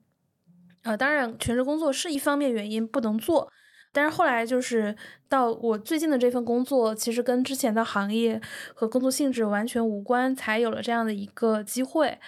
[0.82, 3.52] 呃，当然全职工作是一方面原因不能做，
[3.92, 4.96] 但是后来就是
[5.28, 8.40] 到我最近的这份工作，其实跟之前的行业
[8.72, 12.20] 和工作性质完全无关，才有了这样的一个机会，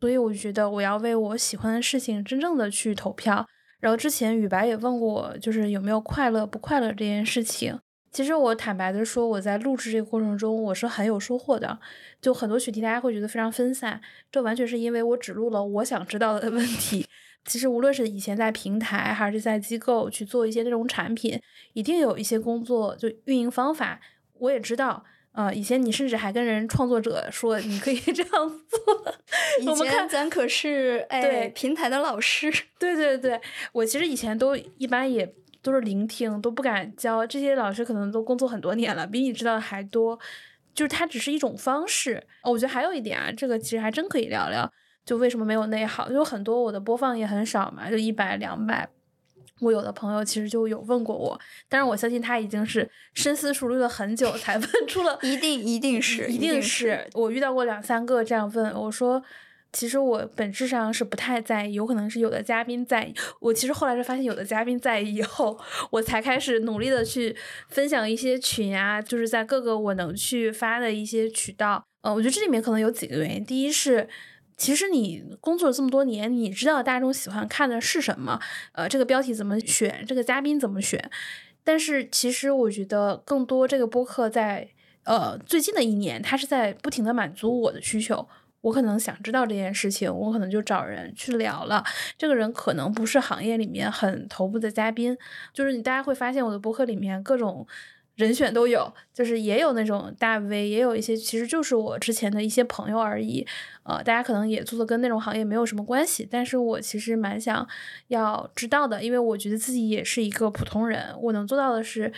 [0.00, 3.46] 所以我觉得我要为我喜欢的事情真正的去投票。
[3.84, 7.78] 然后之前雨白也问过我，就是有没有快乐不快乐这件事情。
[8.10, 11.78] 其实我坦白的说，我在录制这个过程中，我是很有收获的。
[12.18, 14.00] 就很多选题大家会觉得非常分散，
[14.32, 17.06] 这完全是因为我只录了我想知道的 问题。
[17.44, 21.38] 其实无论是以前在平台还是在机构去做一些这种产品，
[21.74, 24.00] 一定有一些工作就运营方法，
[24.38, 25.04] 我也知道。
[25.34, 29.14] 啊，以前你甚至还跟人创作者说你可以 这样做。
[29.60, 32.48] 以前咱可是哎平台的老师。
[32.78, 33.40] 对对对，
[33.72, 35.28] 我其实以前都一般也
[35.60, 37.26] 都是聆听，都不敢教。
[37.26, 40.16] 这些老师可能都工作很多年了，比你知道的还多。
[40.72, 42.22] 就是它只是一种方式。
[42.44, 44.72] 我觉得还有一点啊，这个其实还真可以聊聊，
[45.04, 46.08] 就为什么没有内耗？
[46.08, 48.88] 就很多我的播放也很少嘛，就一百两百。
[49.60, 59.22] 我有的朋友其实就有问过我，但是我相信他已经是深思熟虑了很久才 问出了，一定一定是一定是我遇到过两三个这样问我说，
[59.72, 63.14] 其实我本质上是不太在意，有可能是有的嘉宾在意。
[63.40, 65.58] 我其实后来是发现有的嘉宾在意以后，
[65.90, 67.34] 我才开始努力的去
[67.68, 71.86] 分享一些群啊，就是在各个我能去发的一些渠道。
[72.02, 74.08] 呃，我觉得这里面可能有几个原因，第一是。
[74.56, 78.40] 其实你工作这么多年，你知道大众喜欢看的是什么？
[78.72, 80.04] 呃，这个标题怎么选？
[80.06, 81.10] 这个嘉宾怎么选？
[81.64, 84.68] 但是其实我觉得更多这个播客在
[85.04, 88.28] 呃最近的一年，它是在不停的满足我的需求。
[88.60, 91.84] 我可能想知道这件事情，我可能就找人去聊了。
[92.16, 95.16] 这个人可能不是行业里面很头部的嘉宾，
[95.52, 97.66] 就是你大家会发现我的播客里面各种。
[98.16, 103.44] 人选都有，就是也有那种大 V，也有一些其实就是我之前的一些朋友而已。
[103.82, 107.66] 呃，大家可能也做的跟那种行业没有什么关系，但是我其实蛮想
[108.08, 112.12] 要知道的，因为我觉得自己也是一个普通人，我能做到的是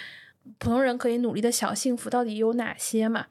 [0.59, 3.27] 普通人可以努力的小幸福到底有哪些嘛？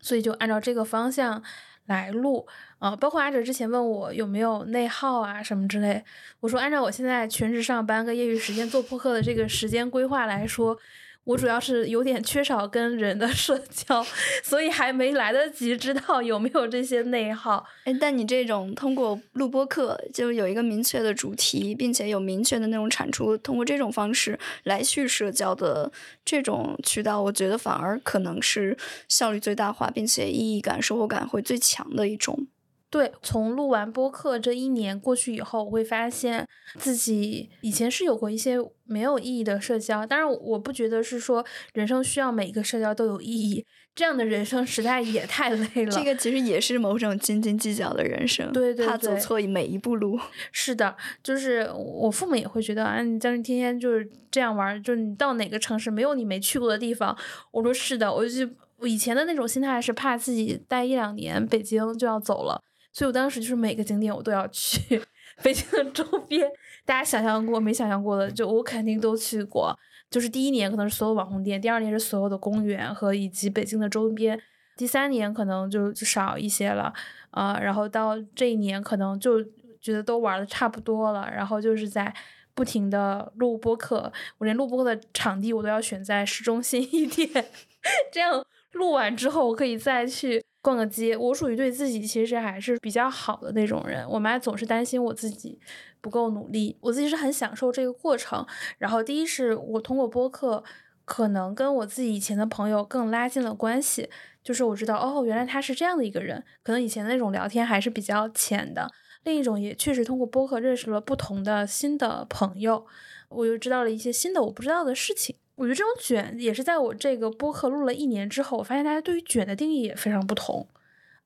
[0.00, 1.42] 所以就按照这个方向
[1.86, 2.46] 来录。
[2.80, 6.04] 呃，包括阿哲之前问我有没有内耗啊什么之类，
[6.40, 10.76] 我说按照我现在全职上班跟业余时间做播客的这个时间规划来说。
[11.24, 14.04] 我主要是有点缺少跟人的社交，
[14.42, 17.66] 所以还没来得及知道有没有这些内耗。
[17.84, 25.90] 哎，但你这种通过录播课就有一个明确的主题，并且有明确的那种产出，通过这种方式来去社交的
[26.24, 28.76] 这种渠道，我觉得反而可能是
[29.08, 32.46] 效率最大化，并且意义感、收获感会最强的一种。
[32.94, 36.46] 对，从录完播客这一年过去以后，我会发现
[36.78, 40.06] 自己以前是有过一些没有意义的社交。
[40.06, 45.90] 当然，我不觉得是说人生需要每一个社交都有意义，这样的人生实在也太累了。
[45.90, 50.16] 这个其实也是某种斤斤计较的人生，对对对，怕走错每一步路。
[50.52, 57.18] 是的，就是我父母也会觉得啊，你将是天天就是这样玩，就是你到哪个城市没有你没去过的地方。
[57.50, 62.62] 我说是的，我就我以前的那种心态是怕自己待一两年北京就要走了。
[62.94, 65.02] 所以我当时就是每个景点我都要去，
[65.42, 66.48] 北京的周边，
[66.86, 69.76] 大家想象过没想象过的，就我肯定都去过。
[70.08, 74.40] 就是第一年可能是所有网红店，第二年是所有的公园和以及北京的周边，
[74.76, 76.94] 第三年可能就就少一些了
[77.30, 77.58] 啊。
[77.58, 79.42] 然后到这一年可能就
[79.80, 82.14] 觉得都玩的差不多了，然后就是在
[82.54, 87.28] 不停的录播客，我连录播客的场地我都要选在市中心一点，
[88.12, 90.44] 这样录完之后我可以再去。
[90.64, 94.08] 逛个街，我属于对自己其实还是比较好的那种人。
[94.08, 95.60] 我妈总是担心我自己
[96.00, 98.46] 不够努力，我自己是很享受这个过程。
[98.78, 100.64] 然后第一是我通过播客
[101.04, 104.08] 可能跟我自己以前的朋友更拉近了关系。
[104.42, 106.42] 就是我知道，哦，原来他是这样的一个人。
[106.62, 108.90] 可能以前那种聊天还是比较浅的。
[109.24, 112.86] 另一种也确实通过播客认识了不同的新的朋友，
[113.28, 115.36] 我又知道了一些新的我不知道的事情。
[115.56, 120.68] 我觉得这种卷也是在我这个播客录了一年之后，我发现大家对于卷的定义也非常不同。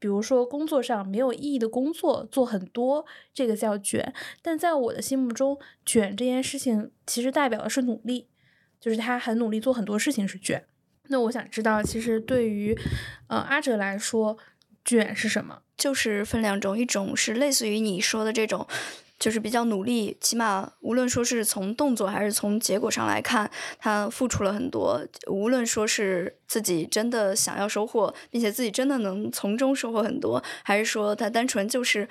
[0.01, 3.05] 比如说工作上没有意义的工作做很多，
[3.35, 4.15] 这个叫卷。
[4.41, 8.29] 但在我的心目中，卷这件事情其实代表的是努力，
[8.79, 10.65] 就是他很努力做很多事情是卷。
[11.09, 12.79] 那我想知道，其实对于
[13.27, 14.39] 呃阿哲来说，
[14.85, 15.63] 卷是什么？
[15.77, 18.69] 就是分两种，一种是类似于你说的这种，
[19.19, 25.01] 就是比较努力，起码无论说是从动作还是从结果上来看，他付出了很多。
[25.27, 32.09] 无论说是自己真的想要收获，并且自己真的能从中收获很多，还是说他单纯就是。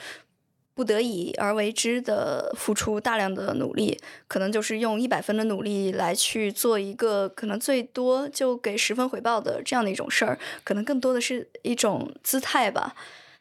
[0.78, 12.94] 不得已而为之的付出大量的努力，可能就是用一百分的努力来去做一个可能最多就给十分回报的这样的一种事儿，可能更多的是一种姿态吧。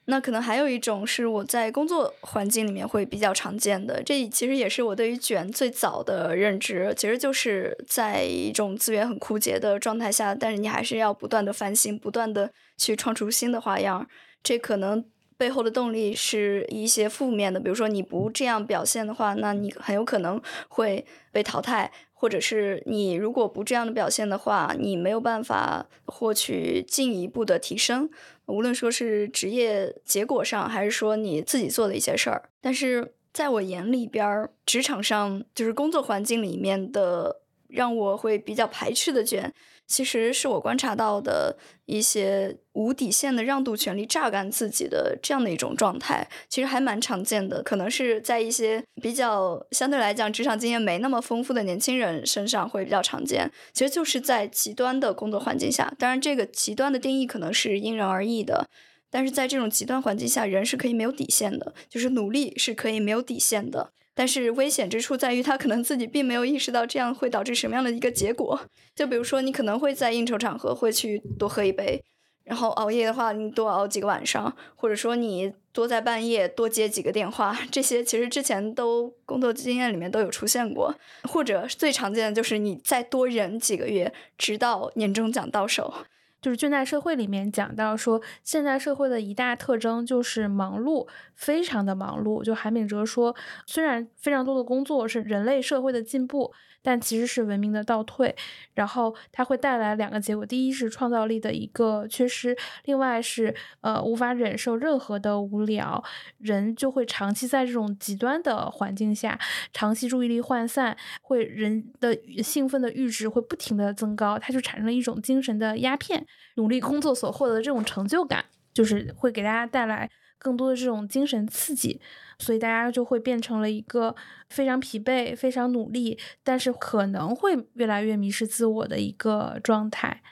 [0.07, 14.09] 那可能还有一种是我在工作环境里面会比较常见的，这其实也是我对于卷最早的认知，其实就是在一种资源很枯竭的状态下，但是你还是要不断的翻新，不断的去创出新的花样，
[14.43, 15.05] 这可能。
[15.39, 28.09] 背后的动力是一些负面的，比如说你不这样表现的话，那你很有可能会被淘汰，或者是你如果不这样的表现的话，你没有办法获取进一步的提升，
[28.47, 32.49] 无论说是职业结果上，还是说你自己做的一些事儿。
[32.63, 39.53] 但是在我眼里边儿，职场上就是工作环境里面的，让我会比较排斥的卷。
[39.87, 47.63] 其实是我观察到的一些无底线的让渡权利榨干自己的这样的一种状态，其实还蛮常见的。
[47.63, 53.51] 可能是在一些比较相对来讲职场经验没那么丰富的年轻人身上会比较常见。
[53.73, 58.67] 其实就是在极端的工作环境下，当然这个极端的定义可能是因人而异的。
[59.09, 63.93] 但是在这种极端环境下，人是可以没有底线的，就是努力是可以没有底线的。
[64.17, 68.59] 但是危险之处在于，他可能自己并没有意识到这样会导致什么样的一个结果。
[68.95, 72.03] 就比如说，你可能会在应酬场合会去多喝一杯，
[72.45, 80.95] 然后熬夜的话，你多熬几个晚上，或者说你多在半夜多接几个电话，这些其实之前都工作经验里面都有出现过。
[81.25, 85.93] 或者最常见的就是你再多忍几个月，直到年终奖到手。
[86.41, 92.45] 就是倦怠社会里面讲到说，现在社会的一大特征就是忙碌，非常的忙碌。
[92.45, 93.35] 就韩炳哲说，
[93.67, 96.53] 虽然非常多的工作是人类社会的进步。
[96.87, 98.33] 但其实是文明的倒退，
[98.75, 106.01] 然后它会带来两个结果：第一是创造力的一个缺失，另外是呃无法忍受任何的无聊，
[106.39, 109.37] 人就会长期在这种极端的环境下，
[109.73, 116.25] 长期注意力涣散，会人的兴奋的阈值会不停的增高，它就产生了一种精神的鸦片，
[116.55, 120.09] 努力工作所获得的这种成就感，就是会给大家带来
[120.39, 122.01] 更多的这种精神刺激。
[122.39, 124.15] 所以大家就会变成了一个
[124.51, 130.23] 非常疲惫、非常努力，但是可能会越来越迷失自我的一个状态。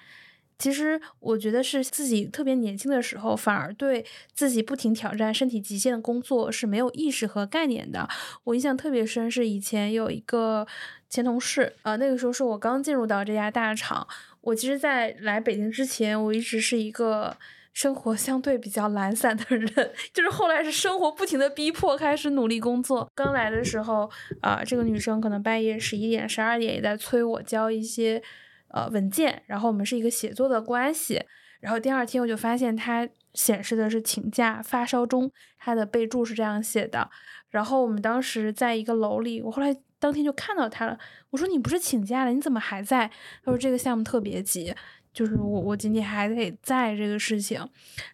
[0.57, 8.09] 其实我觉得是自己特别年轻的时候，反而对自己不停挑战身体极限的工作是没有意识和概念的。
[8.45, 10.67] 我印象特别深，是以前有一个
[11.09, 14.07] 前同事，呃，那个时候是我刚进入到这家大厂。
[14.43, 17.37] 我其实，在来北京之前，我一直是一个。
[17.75, 19.69] 生活相对比较懒散的人，
[20.15, 23.11] 就是后来是生活不停的逼迫，开始努力工作。
[23.15, 24.09] 刚来的时候，
[24.41, 28.23] 啊，这个女生可能半夜十一点、十二点也在催我交一些
[28.69, 31.21] 呃文件，然后我们是一个写作的关系。
[31.61, 37.11] 然后第二天我就发现她显示的是请假发烧中，她的备注是这样写的。
[37.51, 40.99] 然后我们当时在一个楼里，我后来当天就看到她了。
[41.31, 43.09] 我说你不是请假了，你怎么还在？
[43.43, 44.75] 她说这个项目特别急。
[45.15, 47.67] 就是我，我今天还得在这个事情，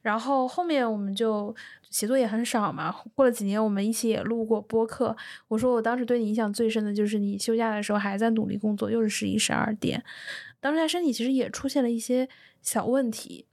[0.02, 1.52] 然后后面我们就
[1.90, 2.94] 写作也很少嘛。
[3.14, 5.16] 过了几年，我们一起也录过播客。
[5.48, 10.04] 我说我当时对你印象最深的就是你休假的时候还在努力工作，又是十一十二点。
[10.60, 12.28] 当时他身体其实也出现了一些
[12.62, 13.46] 小问题。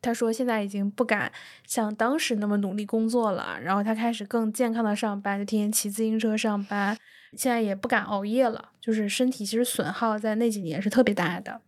[0.00, 1.32] 他说现在已经不敢
[1.66, 6.96] 像当时那么努力工作了，然后他开始更健康的上班，就天天骑自行车上班。
[7.36, 11.60] 现在也不敢熬夜了，就是身体其实损耗在那几年是特别大的。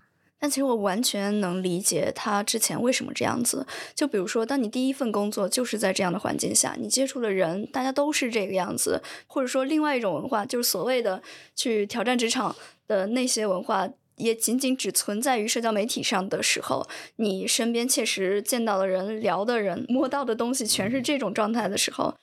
[0.47, 3.67] 但其实我完全能理解他之前为什么这样子。
[3.97, 11.21] 就比如说，当你第一份工作就是在这样的环境下，你接触的人大家都是这个样子，或者说另外一种文化，就是所谓的
[11.57, 12.55] 去挑战职场
[12.87, 16.87] 的那些文化，也仅仅只存在于社交媒体上的时候，
[17.17, 22.15] 你身边切实见到的人、聊的人、摸到的东西全是这种状态的时候，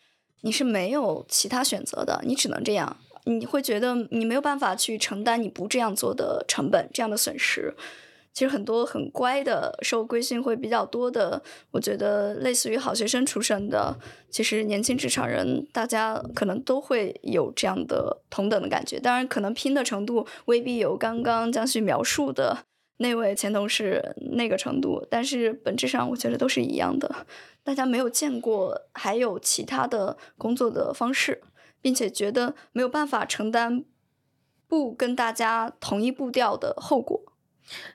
[0.43, 2.95] 你是没有其他选择的，你只能这样。
[3.25, 7.73] 你会觉得你没有办法去承担你不这样做的成本，这样的损失。
[8.33, 13.95] 其实很多很乖的，受规训会比较多的，我觉得类似于好学生出身的，
[14.29, 18.99] 其实年轻职场人，大家可能都会有这样的同等的感觉。
[18.99, 22.65] 当然，可能拼的程度未必有刚刚江旭描述的
[22.97, 27.27] 那位前同事那个程度，但是本质上我觉得都是一样的。
[27.63, 31.43] 大家没有见过还有其他的工作的方式，
[31.81, 33.85] 并且觉得没有办法承担
[34.67, 37.21] 不跟大家同一步调的后果。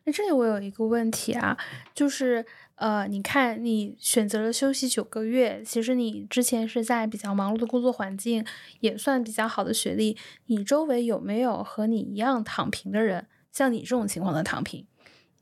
[0.04, 1.56] 那这里我有一个问题啊，
[1.94, 2.44] 就是
[2.76, 8.44] 呃，你看你选择了休息九个月，其实你之前是在比较忙碌的工作环境，
[8.80, 10.16] 也算比较好的学历，
[10.46, 13.26] 你周围有没有和你一样躺平的人？
[13.50, 14.86] 像你这种情况的躺平，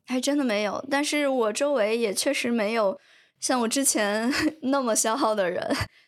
[0.06, 0.82] 还真的没有。
[0.90, 2.98] 但是我周围也确实没有
[3.38, 5.62] 像我之前 那么消耗的人。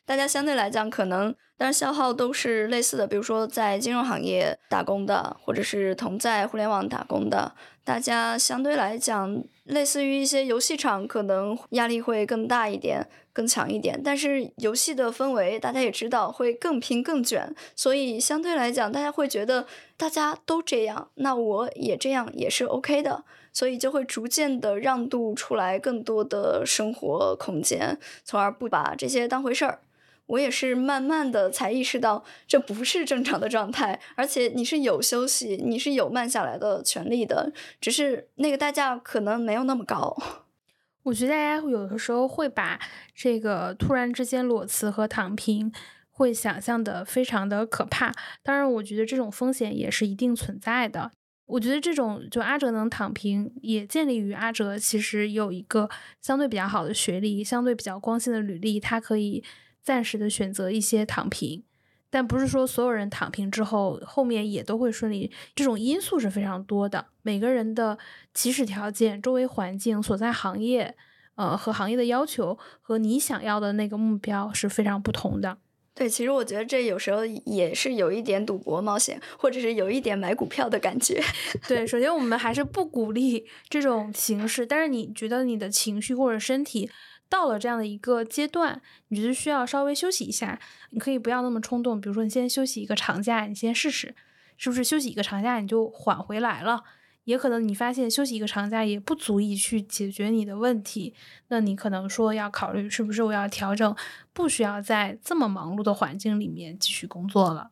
[0.06, 7.54] 大家相对来讲，可能但是消耗都是类似的，比如说在金融行业打工的，或者是同在互联网打工的。
[7.88, 13.98] 大家相对来讲，类似于一些游戏厂，可能压力会更大一点、更强一点。
[14.04, 19.66] 但是游戏的氛围，大家也知道会更拼、更卷，所以相对来讲，大家会觉得
[19.96, 23.24] 大家都这样，那我也这样也是 OK 的，
[23.54, 29.80] 所以就会逐渐的让渡出来更多的生活空间，从而不把这些当回事儿。
[30.28, 37.50] 我也是慢慢的才意识到，这不是正常的状态，而且你是有休息，你是有慢下来的权利的，
[37.80, 40.14] 只是那个代价可能没有那么高。
[41.04, 42.78] 我觉得大家有的时候会把
[43.14, 45.72] 这个突然之间裸辞和躺平，
[46.10, 48.12] 会想象的非常的可怕。
[48.42, 51.10] 当然，我觉得这种风险也是一定存在的。
[51.46, 55.88] 我觉得这种就阿哲能躺平，也建立于阿哲其实有一个
[56.20, 59.42] 相对比较好的学历，相对比较光鲜的履历，他可以。
[59.88, 61.64] 暂时的选择一些躺平，
[62.10, 65.32] 但不是说所有人躺平之后后面也都会顺利。
[65.54, 67.96] 这种因素是非常多的，每个人的
[68.34, 70.94] 起始条件、周围环境、所在行业，
[71.36, 75.56] 呃，和行业的要求和你想要的那个目标是非常不同的。
[75.94, 81.18] 对，其实我觉得这有时候也是有一点赌博冒险，或者是有一点买股票的感觉。
[81.66, 86.90] 对，首先我们还是不鼓励这种形式，但是你觉得你的情绪或者身体。
[87.28, 90.58] 到了这样的一个阶段，你觉得需要稍微休息一下，
[90.90, 92.00] 你可以不要那么冲动。
[92.00, 94.14] 比如说，你先休息一个长假，你先试试，
[94.56, 96.84] 是不是休息一个长假你就缓回来了？
[97.24, 101.12] 也可能你发现休息一个长假也不足以去解决你的问题，
[101.48, 103.94] 那你可能说要考虑是不是我要调整，
[104.32, 107.70] 不需要在这么忙碌的环境里面继续工作了。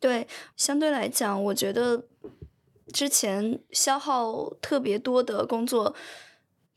[0.00, 0.26] 对，
[0.56, 2.06] 相对来讲，我觉得
[2.92, 5.94] 之前消耗特别多的工作。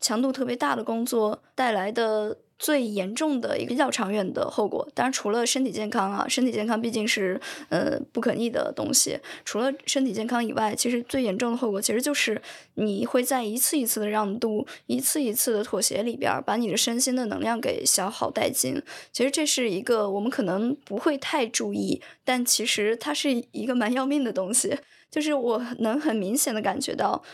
[0.02, 7.40] 强度特别大的工作带来的最严重的一个比较长远的后果，当然除了身体健康啊，身体健康毕竟是
[7.70, 9.18] 呃不可逆的东西。
[9.44, 12.40] 除了身体健康以外，其实最严重的后果其实就是
[12.74, 18.80] 你会在一次一次的让渡、一次一次的妥协里边，把你的身心的能量给消耗殆尽。
[19.12, 24.78] 其实这是一个我们可能不会太注意，但其实它是一个蛮要命的东西。
[25.10, 27.24] 就是我能很明显的感觉到。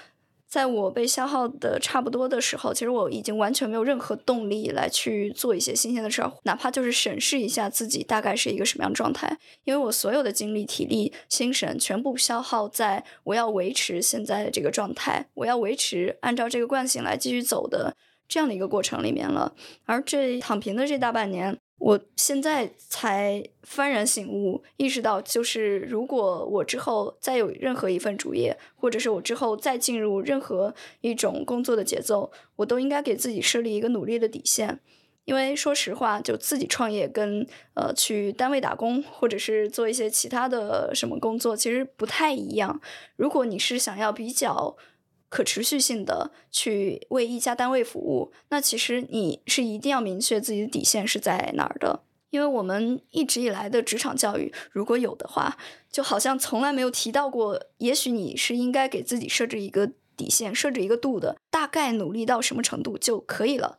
[0.49, 9.39] 在我被消耗的差不多的时候，其实我已经完全没有任何动力来去做一些新鲜的事儿，哪怕就是审视一下自己大概是一个什么样状态。
[9.65, 17.95] 因为我所有的精力、体力、心神全部消耗在我要维持现在的这个状态，我要维持按照这个惯性来继续走的
[18.27, 19.55] 这样的一个过程里面了。
[19.85, 21.59] 而这躺平的这大半年。
[21.79, 34.81] 我现在才幡然醒悟，意识到，就是如果我之后再有任何一份主业，或者是我之后再进入任何一种工作的节奏，我都应该给自己设立一个努力的底线。
[35.25, 42.81] 因为说实话，就自己创业跟呃去单位打工，或者是做一些其他的什么工作，其实不太一样。
[43.17, 44.77] 如果你是想要比较。
[45.29, 52.03] 可持续性的去为一家单位服务，那其实你是一定要明确自己的底线是在哪儿的。
[52.31, 55.57] 因为我们一直以来的职场教育，如果有的话，
[55.91, 57.59] 就好像从来没有提到过。
[57.79, 63.79] 也许你是应该给自己设置一个底线，设置一个度的，大概努力到什么程度就可以了。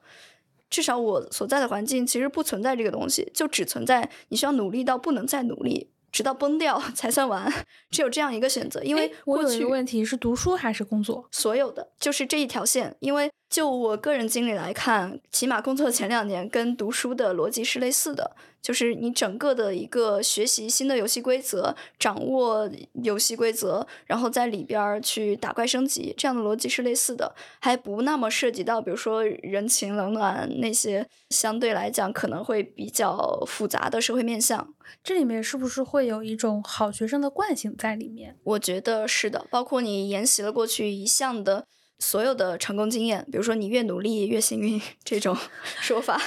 [0.67, 5.91] 至少我所在的环境其实不存在这个东西，就只存在你需要努力到不能再努力。
[6.11, 7.51] 直到崩掉才算完，
[7.89, 8.81] 只有这样一个选择。
[8.83, 11.27] 因为我有一个问题是读书还是工作？
[11.31, 12.95] 所有的就是这一条线。
[12.99, 22.69] 因为就我个人经历来看，起码工作前两年跟读书的逻辑是类似的，就是你整个的一个学习新的游戏规则，掌握
[23.03, 34.73] 游戏规则，然后在里边去打怪升级，这样的逻辑是类似的，还不那么涉及到，比如说人情冷暖那些相对来讲可能会比较复杂的社会面向。
[35.03, 38.35] 这里面是不是会有一种好学生的惯性在里面？
[38.43, 41.65] 我觉得是的，包括你沿袭了过去一向的。
[42.01, 45.35] 所有的成功经验，比如说你越努力越幸运 这种
[45.81, 46.17] 说法，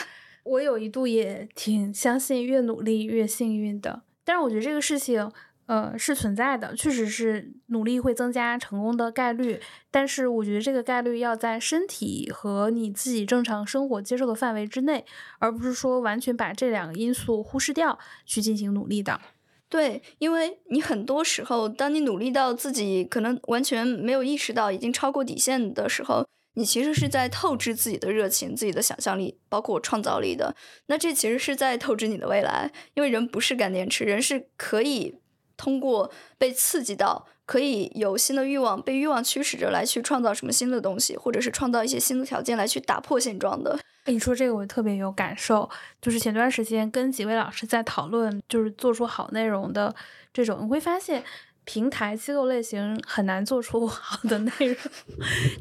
[0.44, 4.02] 我有一度也挺相信越努力越幸运的。
[4.24, 5.30] 但是我觉得这个事情，
[5.66, 9.60] 呃，是存在的，确实是努力会增加成功的概率。
[9.90, 15.04] 但是我觉得这个概率要在身体和你自己正常生活接受的范围之内，
[15.38, 19.20] 而不是说完全把这两个因素忽视掉去进行努力的。
[19.68, 30.54] 对，因为你很多时候，当你努力到自己可能完全没有意识到已经超过底线的时候，你其实是在透支自己的热情、自己的想象力，包括创造力的。
[30.86, 35.18] 那这其实是在透支你的未来，因为人不是干电池，人是可以
[35.56, 43.78] 通过被刺激到，可以有新的欲望，被欲望驱使着来去创造什么新的东西，或者是创造一些新的条件来去打破现状的。
[44.06, 45.70] 你说这个，我特别有感受。
[46.00, 49.94] 就是前段时间跟几位老师在讨论，就是做出好内容的
[50.32, 51.22] 这种，你会发现
[51.64, 54.76] 平台机构类型很难做出 好的内容。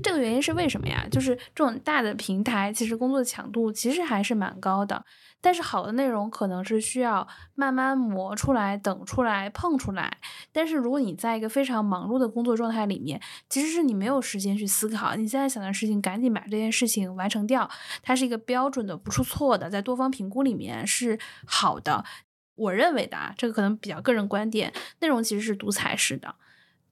[0.04, 1.06] 这个原因是为什么呀？
[1.12, 5.06] 就是这种大的平台，其实工作强度其实还是蛮高的。
[5.44, 10.18] 但是好的内容可能是需要慢慢磨出来、等出来、碰出来。
[10.52, 15.16] 但是如果你在一个非常忙碌的工作状态里面，其实是你没有时间去思考。
[15.16, 17.68] 你现在想的事情，赶紧把这件事情完成掉。
[18.04, 22.06] 它是一个标准的、不出错的，在多方评估里面是好的。
[22.62, 26.36] 我认为的啊，这个可能比较个人观点，内容其实是独裁式的。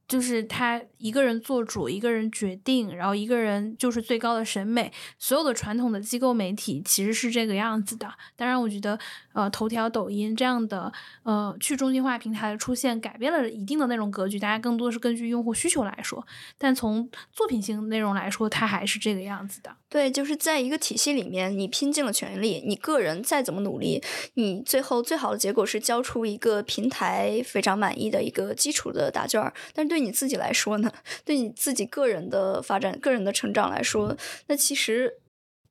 [0.07, 4.91] 就是他一个人做主，一个人决定，然后一个人就是最高的审美。
[5.19, 8.11] 所有的传统的机构媒体其实是这个样子的。
[8.35, 8.97] 当然，我觉得
[9.39, 10.91] 呃，头条、抖音这样的
[11.23, 14.37] 呃去中心化平台的出现，改变了一定的内容格局。
[14.37, 16.27] 大家更多是根据用户需求来说，
[16.57, 19.73] 但从作品性内容来说，它还是这个样子的。
[19.87, 29.41] 对，就是在一个体系里面，你拼尽了全力，你个人再怎么努力，你最后最好的结果是交出一个平台非常满意的一个基础的答卷。
[29.73, 30.91] 但是对你自己来说呢？
[31.23, 34.17] 对你自己个人的发展、个人的成长来说，
[34.47, 35.19] 那其实。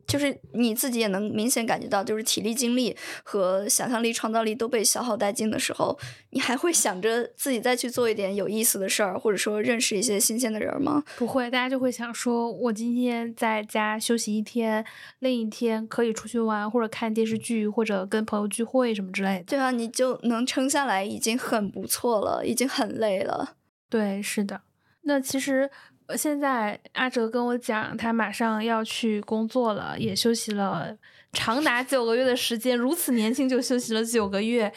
[0.08, 5.96] 就是你自己也能明显感觉到，就是体力、精力和想象力、创造力都被消耗殆尽的时候，
[6.30, 11.04] 你还会想着自己再去做一点有意思的事儿，或者说认识一些新鲜的人吗？
[11.18, 14.82] 不会，大家就会想说，我今天在家休息一天，
[15.18, 19.44] 另一天可以出去玩，或者看电视剧，或者跟朋友聚会什么之类的。
[19.44, 23.56] 对啊，你就能撑下来，已经很不错了，已经很累了。
[23.90, 24.62] 对，是的。
[25.02, 25.70] 那其实。
[26.16, 30.96] 现在阿哲跟我讲，他马上要去工作了，也休息了
[31.32, 34.72] 长达九个月的时间，如此年轻就休息了九个月，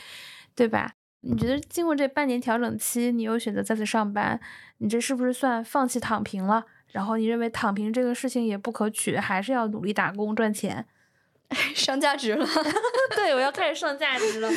[0.55, 0.93] 对吧？
[1.21, 4.39] 你觉得经过这半年调整期，你又选择再次上班，
[4.79, 6.65] 你这是不是算放弃躺平了？
[6.88, 10.86] 然后你认为躺平这个事情也不可取，还是要努力打工赚钱？
[11.76, 12.47] 上价值了，
[13.16, 14.49] 对，我要开始上价值了。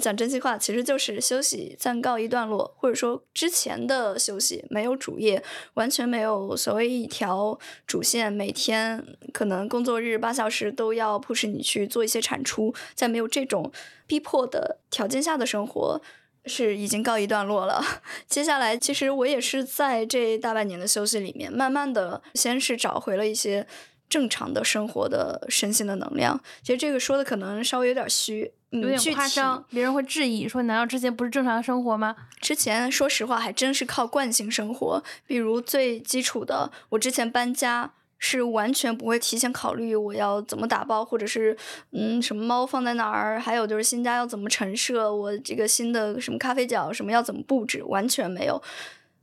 [0.00, 5.42] 讲真心话，其实就是休息暂告一段落，或者说之前的休息没有主业，
[5.74, 13.72] 完全没有所谓一条主线，每天可能工作日八小时都要迫使你去做一些产出，在没有这种
[14.06, 16.02] 逼迫的条件下的生活
[16.44, 17.82] 是已经告一段落了。
[18.28, 23.66] 接下来，其实我也是在这大半年的休息里面，慢慢的先是找回了一些。
[24.12, 32.14] 正常的生活的身心的能量，其实这个说的可能稍微有点虚，有点夸张，别人会质疑说：难道之前不是正常生活吗？
[32.38, 41.56] 之前说实话还真是靠惯性生活，比如最基础的，我之前搬家是完全不会提前考虑我要怎么打包，或者是
[41.92, 48.62] 嗯什么猫放在哪儿，还有就是新家要怎么陈设，我这个新的什么咖啡角什么要怎么布置，完全没有，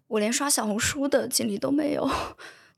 [0.08, 2.10] 我连刷小红书的精力都没有。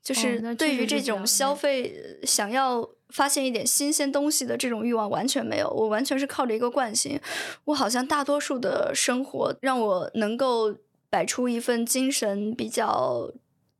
[0.02, 7.20] 就是对于这种消费，想要发现一点新鲜东西的这种欲望完全没有，我完全是靠着一个惯性。
[7.66, 10.74] 我好像大多数的生活让我能够
[11.08, 13.30] 摆出一份精神比较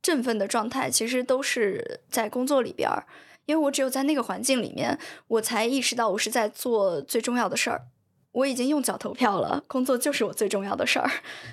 [0.01, 3.05] 振奋的状态，其实都是在工作里边儿，
[3.45, 4.97] 因为我只有在那个环境里面，
[5.27, 7.87] 我才意识到我是在做最重要的事儿。
[8.31, 11.09] 我已经用脚投票了，工作就是我最重要的事儿，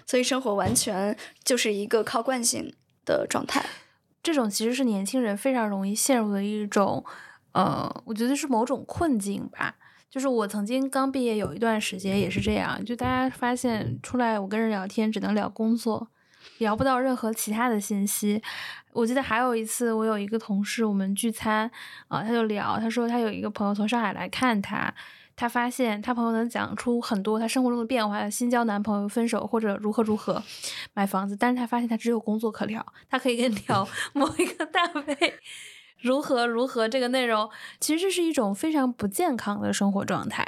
[0.06, 2.72] 所以生活完全就是一个靠惯性
[3.04, 3.64] 的状态。
[4.22, 7.04] 这种其实是年轻人非常容易陷入的一种，
[7.52, 9.76] 呃，我觉得是某种困境吧。
[10.10, 16.08] 就是我曾经刚毕业有一段时间也是这样，就大家发现出来我跟人聊天只能聊工作，
[16.58, 18.42] 聊不到任何其他的信息。
[18.92, 21.70] 我记得还有一次，我有一个同事，我们聚餐
[22.08, 24.92] 啊，他就聊，他说他有一个朋友从上海来看他，
[25.40, 30.42] 他发现他朋友能讲出很多他生活中的变化，新交男朋友、分手或者如何如何
[30.92, 35.34] 买房子，但是他发现他只有工作可聊，他可以跟你聊 某一个单位
[35.98, 37.48] 如何如何这个内容，
[37.80, 40.46] 其实这是一种非常不健康的生活状态。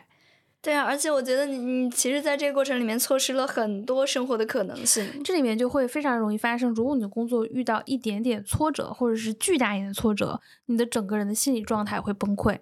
[0.61, 5.23] 对啊，而且我觉得你你其实在这个过程里面错失了很多生活的可能性。
[5.25, 12.59] 这里面就会非常容易发生，如果你的工作遇到一点点挫折，或者是巨大一点的挫折，你的整个人的心理状态会崩溃。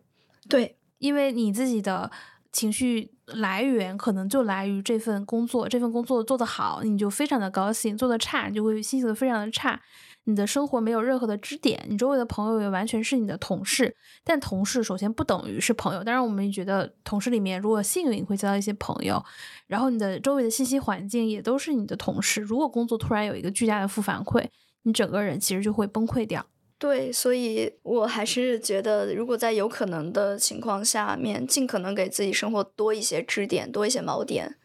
[0.49, 2.09] 对，因为你自己的
[2.53, 9.81] 情绪来源可能就来于这份工作，这份工作做得好，你就非常的高兴；做得差，你就会心情非常的差。
[10.25, 16.05] 你的生活没有任何的支点，你周围的朋友也完全是你的同事，但同事首先不等于是朋友。
[16.05, 19.25] 当然，我们也觉得同事里面如果幸运会交到一些朋友，
[19.67, 22.43] 然后你的周围的信息环境也都是你的同事。
[22.43, 24.47] 如果工作突然有一个巨大的负反馈，
[24.83, 26.45] 你整个人其实就会崩溃掉。
[26.81, 34.57] 对，所以我还是觉得，如果在有可能的情况下面，尽可能给自己生活多一些支点，多一些锚点。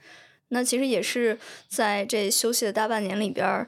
[0.47, 1.37] 那其实也是
[1.67, 3.67] 在这休息的大半年里边儿。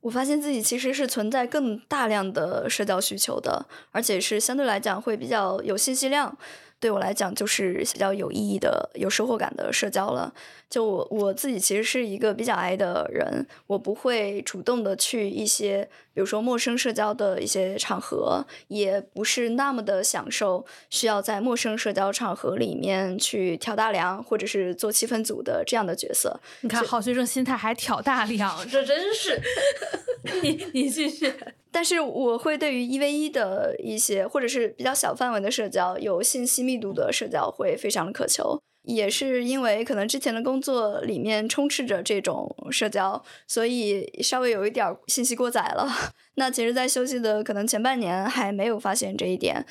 [0.00, 6.34] 我发现自己其实是存在更大量的社交需求的，而且是相对来讲会比较有信息量。
[6.78, 10.32] 对我来讲，就是比较有意义的、有收获感的社交了。
[10.68, 26.40] 就我我自己其实是一个比较矮的人，我不会主动的去一些，比如说陌生社交的一些场合，也不是那么的享受需要在陌生社交场合里面去挑大梁或者是做气氛组的这样的角色。
[26.62, 29.40] 你看，好学生心态还挑大梁，这真是。
[30.42, 31.32] 你你继续。
[31.70, 45.86] 但是我会对于一 v 一的一些或者是比较小范围的社交，有信息密度的社交会非常的渴求，也是因为可能之前的工作里面充斥着这种社交，所以稍微有一点信息过载了。
[46.36, 49.66] 那其实，在休息的可能前半年还没有发现这一点，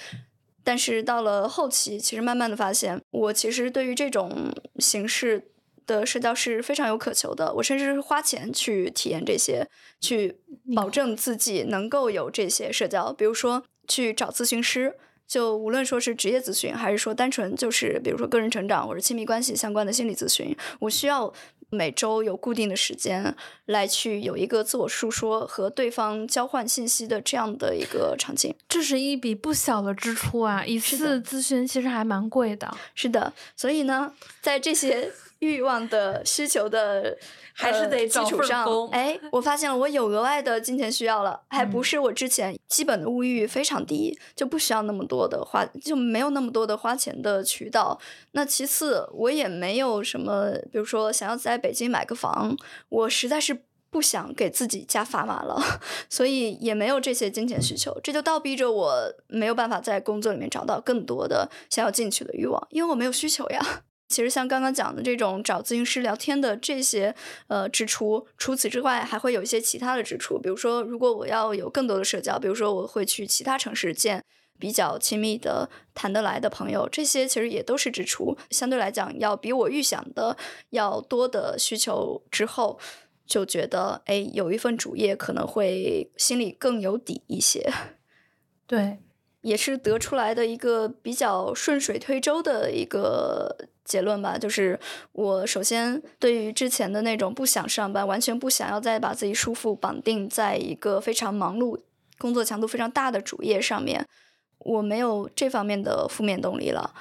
[0.63, 5.51] 但是到了后期，其实慢慢的发现，我其实对于这种形式。
[5.88, 9.70] 的社交是非常有渴求的，我甚至是花钱去体验这些，
[10.01, 10.36] 去
[10.76, 13.13] 保证自己能够有这些社交。
[13.13, 14.95] 比如说去找咨询师，
[15.28, 21.34] 就无论说是职业咨询，还是说单纯就是比如说个人成长或者亲密关系相关的心理咨询，我需要
[21.70, 28.54] 每周有固定的时间来去有一个自我述说和对方交换信息的这样的一个场景。
[28.70, 30.64] 这是一笔不小的支出啊！
[30.64, 32.78] 一次咨询其实还蛮贵的。
[32.94, 35.12] 是的，所以呢，在这些。
[35.40, 37.18] 欲望的需求的
[37.54, 48.00] 还是得基础上，哎，我发现了我有额外的金钱需要了，还不是我之前基本的物欲非常低，就不需要那么多的花，就没有那么多的花钱的渠道。
[48.32, 52.58] 那其次，我也没有什么，比如说想要在北京买个房，
[52.90, 55.62] 我实在是不想给自己加砝码了，
[56.10, 63.84] 所以也没有这些金钱需求，这就倒逼着我没有办法在工作里面找到更多的想要进去的欲望，因为我没有需求呀。
[64.08, 67.14] 其实像刚刚讲的这种找咨询师聊天的这些
[67.47, 74.24] 呃支出，除此之外还会有一些其他的支出，比如说如果我要有更多的社交，比如说我会去其他城市见
[74.60, 80.38] 比较亲密的谈得来的朋友，这些其实也都是支出，相对来讲要比我预想的
[80.70, 82.80] 要多的需求之后，
[83.26, 87.74] 就觉得哎有一份主业可能会心里更有底一些。
[88.68, 88.99] 对，
[89.41, 93.70] 也是得出来的一个比较顺水推舟的一个。
[93.86, 94.78] 结论吧，就是
[95.14, 101.80] 我首先对于之前的那种不想上班，完全不想要再把自己束缚绑定在一个非常忙碌、
[102.18, 104.06] 工作强度非常大的主业上面，
[104.58, 106.94] 我没有这方面的负面动力了。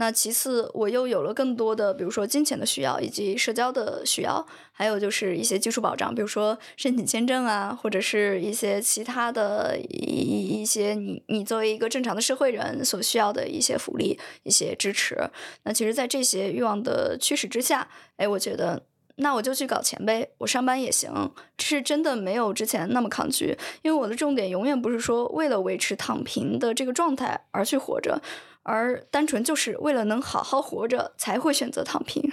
[0.00, 15.16] 那其次，我又有了更多的，比如说金钱的需要，以及社交的需要，还有就是一些基础保障，比如说申请签证啊，或者是一些其他的一一些你你作为一个正常的社会人所需要的一些福利、一些支持。
[15.64, 17.88] 那其实，在这些欲望的驱使之下，
[18.18, 18.80] 哎，我觉得
[19.16, 28.22] 那我就去搞钱呗，我上班也行，是真的没有之前那么抗拒，因为我的重点永远不是说为了维持躺平的这个状态而去活着。
[28.70, 32.30] 而单纯就是为了能好好活着，才会选择躺平。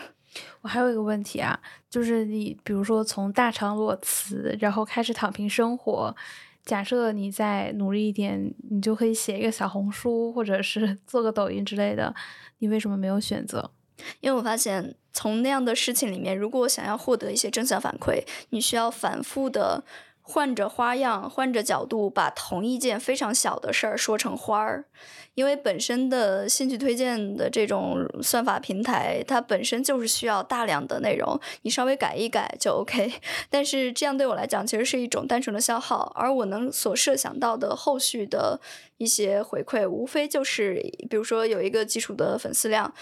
[0.60, 1.58] 我还有一个问题啊，
[1.90, 6.14] 就是你比如说从大厂裸辞，然后开始躺平生活，
[6.66, 12.14] 假设你再努力一点，你就可以写一个小红书，或者是 做个抖音之类的。
[12.58, 13.72] 你为什么没有选择？
[14.20, 19.86] 因为我发现从那样的事情里面，如果想要获得一些正向反馈，你需要反复的。
[20.28, 24.86] 换着花样、换着角度，把同一件非常小的事儿说成花儿。
[25.36, 33.12] 因为本身的兴趣推荐的这种算法平台，它本身就是需要大量的内容，你稍微改一改就 OK。
[33.50, 38.60] 但是这样对我来讲，其实是一种单纯的消耗，而我能所设想到的后续的
[38.98, 42.94] 一些回馈，无非就是比如说有一个基础的粉丝量。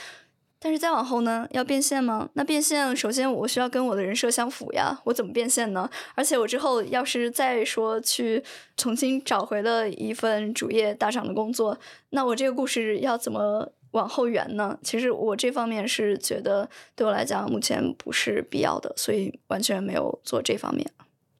[0.64, 2.30] 但是再往后呢，要变现吗？
[2.36, 4.98] 那变现，首先我需要跟我的人设相符呀。
[5.04, 5.90] 我怎么变现呢？
[6.16, 8.42] 而且我之后要是再说去
[8.78, 11.78] 重新找回了一份主业大厂的工作，
[12.12, 14.80] 那我这个故事要怎么往后圆呢？
[14.82, 20.90] 其实我这方面是觉得对我来讲目前不是必要的，所以完全没有做这方面。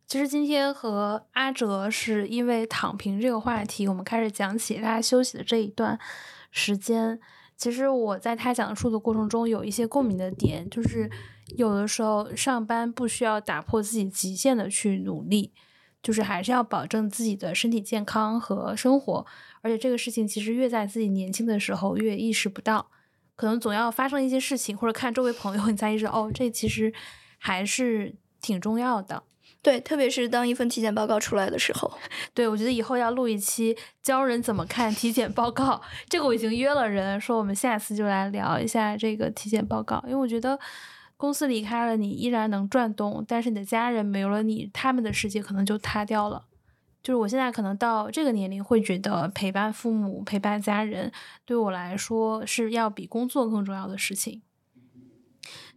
[0.06, 5.98] 其实今天和阿哲是因为躺平这个话题，我们开始讲起大家休息的这一段
[6.52, 7.22] 时间。
[7.64, 11.10] 其实我在他讲述的过程中有一些共鸣的点，就是
[11.56, 15.54] 有的时候上班不需要打破自己极限的去努力，
[16.02, 19.26] 就是还是要保证自己的身体健康和生活。
[19.62, 22.92] 而且这个事情其实越在自己年轻的时候越意识不到，
[23.38, 26.94] 可能总要发生一些事情或者看周围朋友，你才意识到哦，这其实
[27.38, 29.24] 还是挺重要的。
[29.64, 31.90] 对，特别是当一份体检报告出来的时候，
[32.36, 35.82] 对我觉得以后要录一期教人怎么看体检报告。
[36.10, 40.04] 这个我已经约了人，说我们下次就来聊一下这个体检报告。
[40.06, 40.60] 因为我觉得
[41.16, 46.44] 公司离开了你依然能转动，但是你的家人没有了你，他们的世界可能就塌掉了。
[47.02, 51.10] 就是我现在可能到这个年龄，会觉得陪伴父母、陪伴家人，
[51.46, 54.42] 对我来说是要比工作更重要的事情。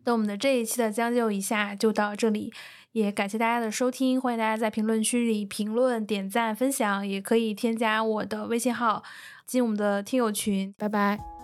[0.03, 2.53] 那我们的这一期的将就一下就到这里。
[2.97, 9.03] 也感谢大家的收听，欢迎大家在评论区里评论、点赞、分享，也可以添加我的微信号
[9.45, 10.75] 进我们的听友群。
[10.79, 11.36] 拜拜。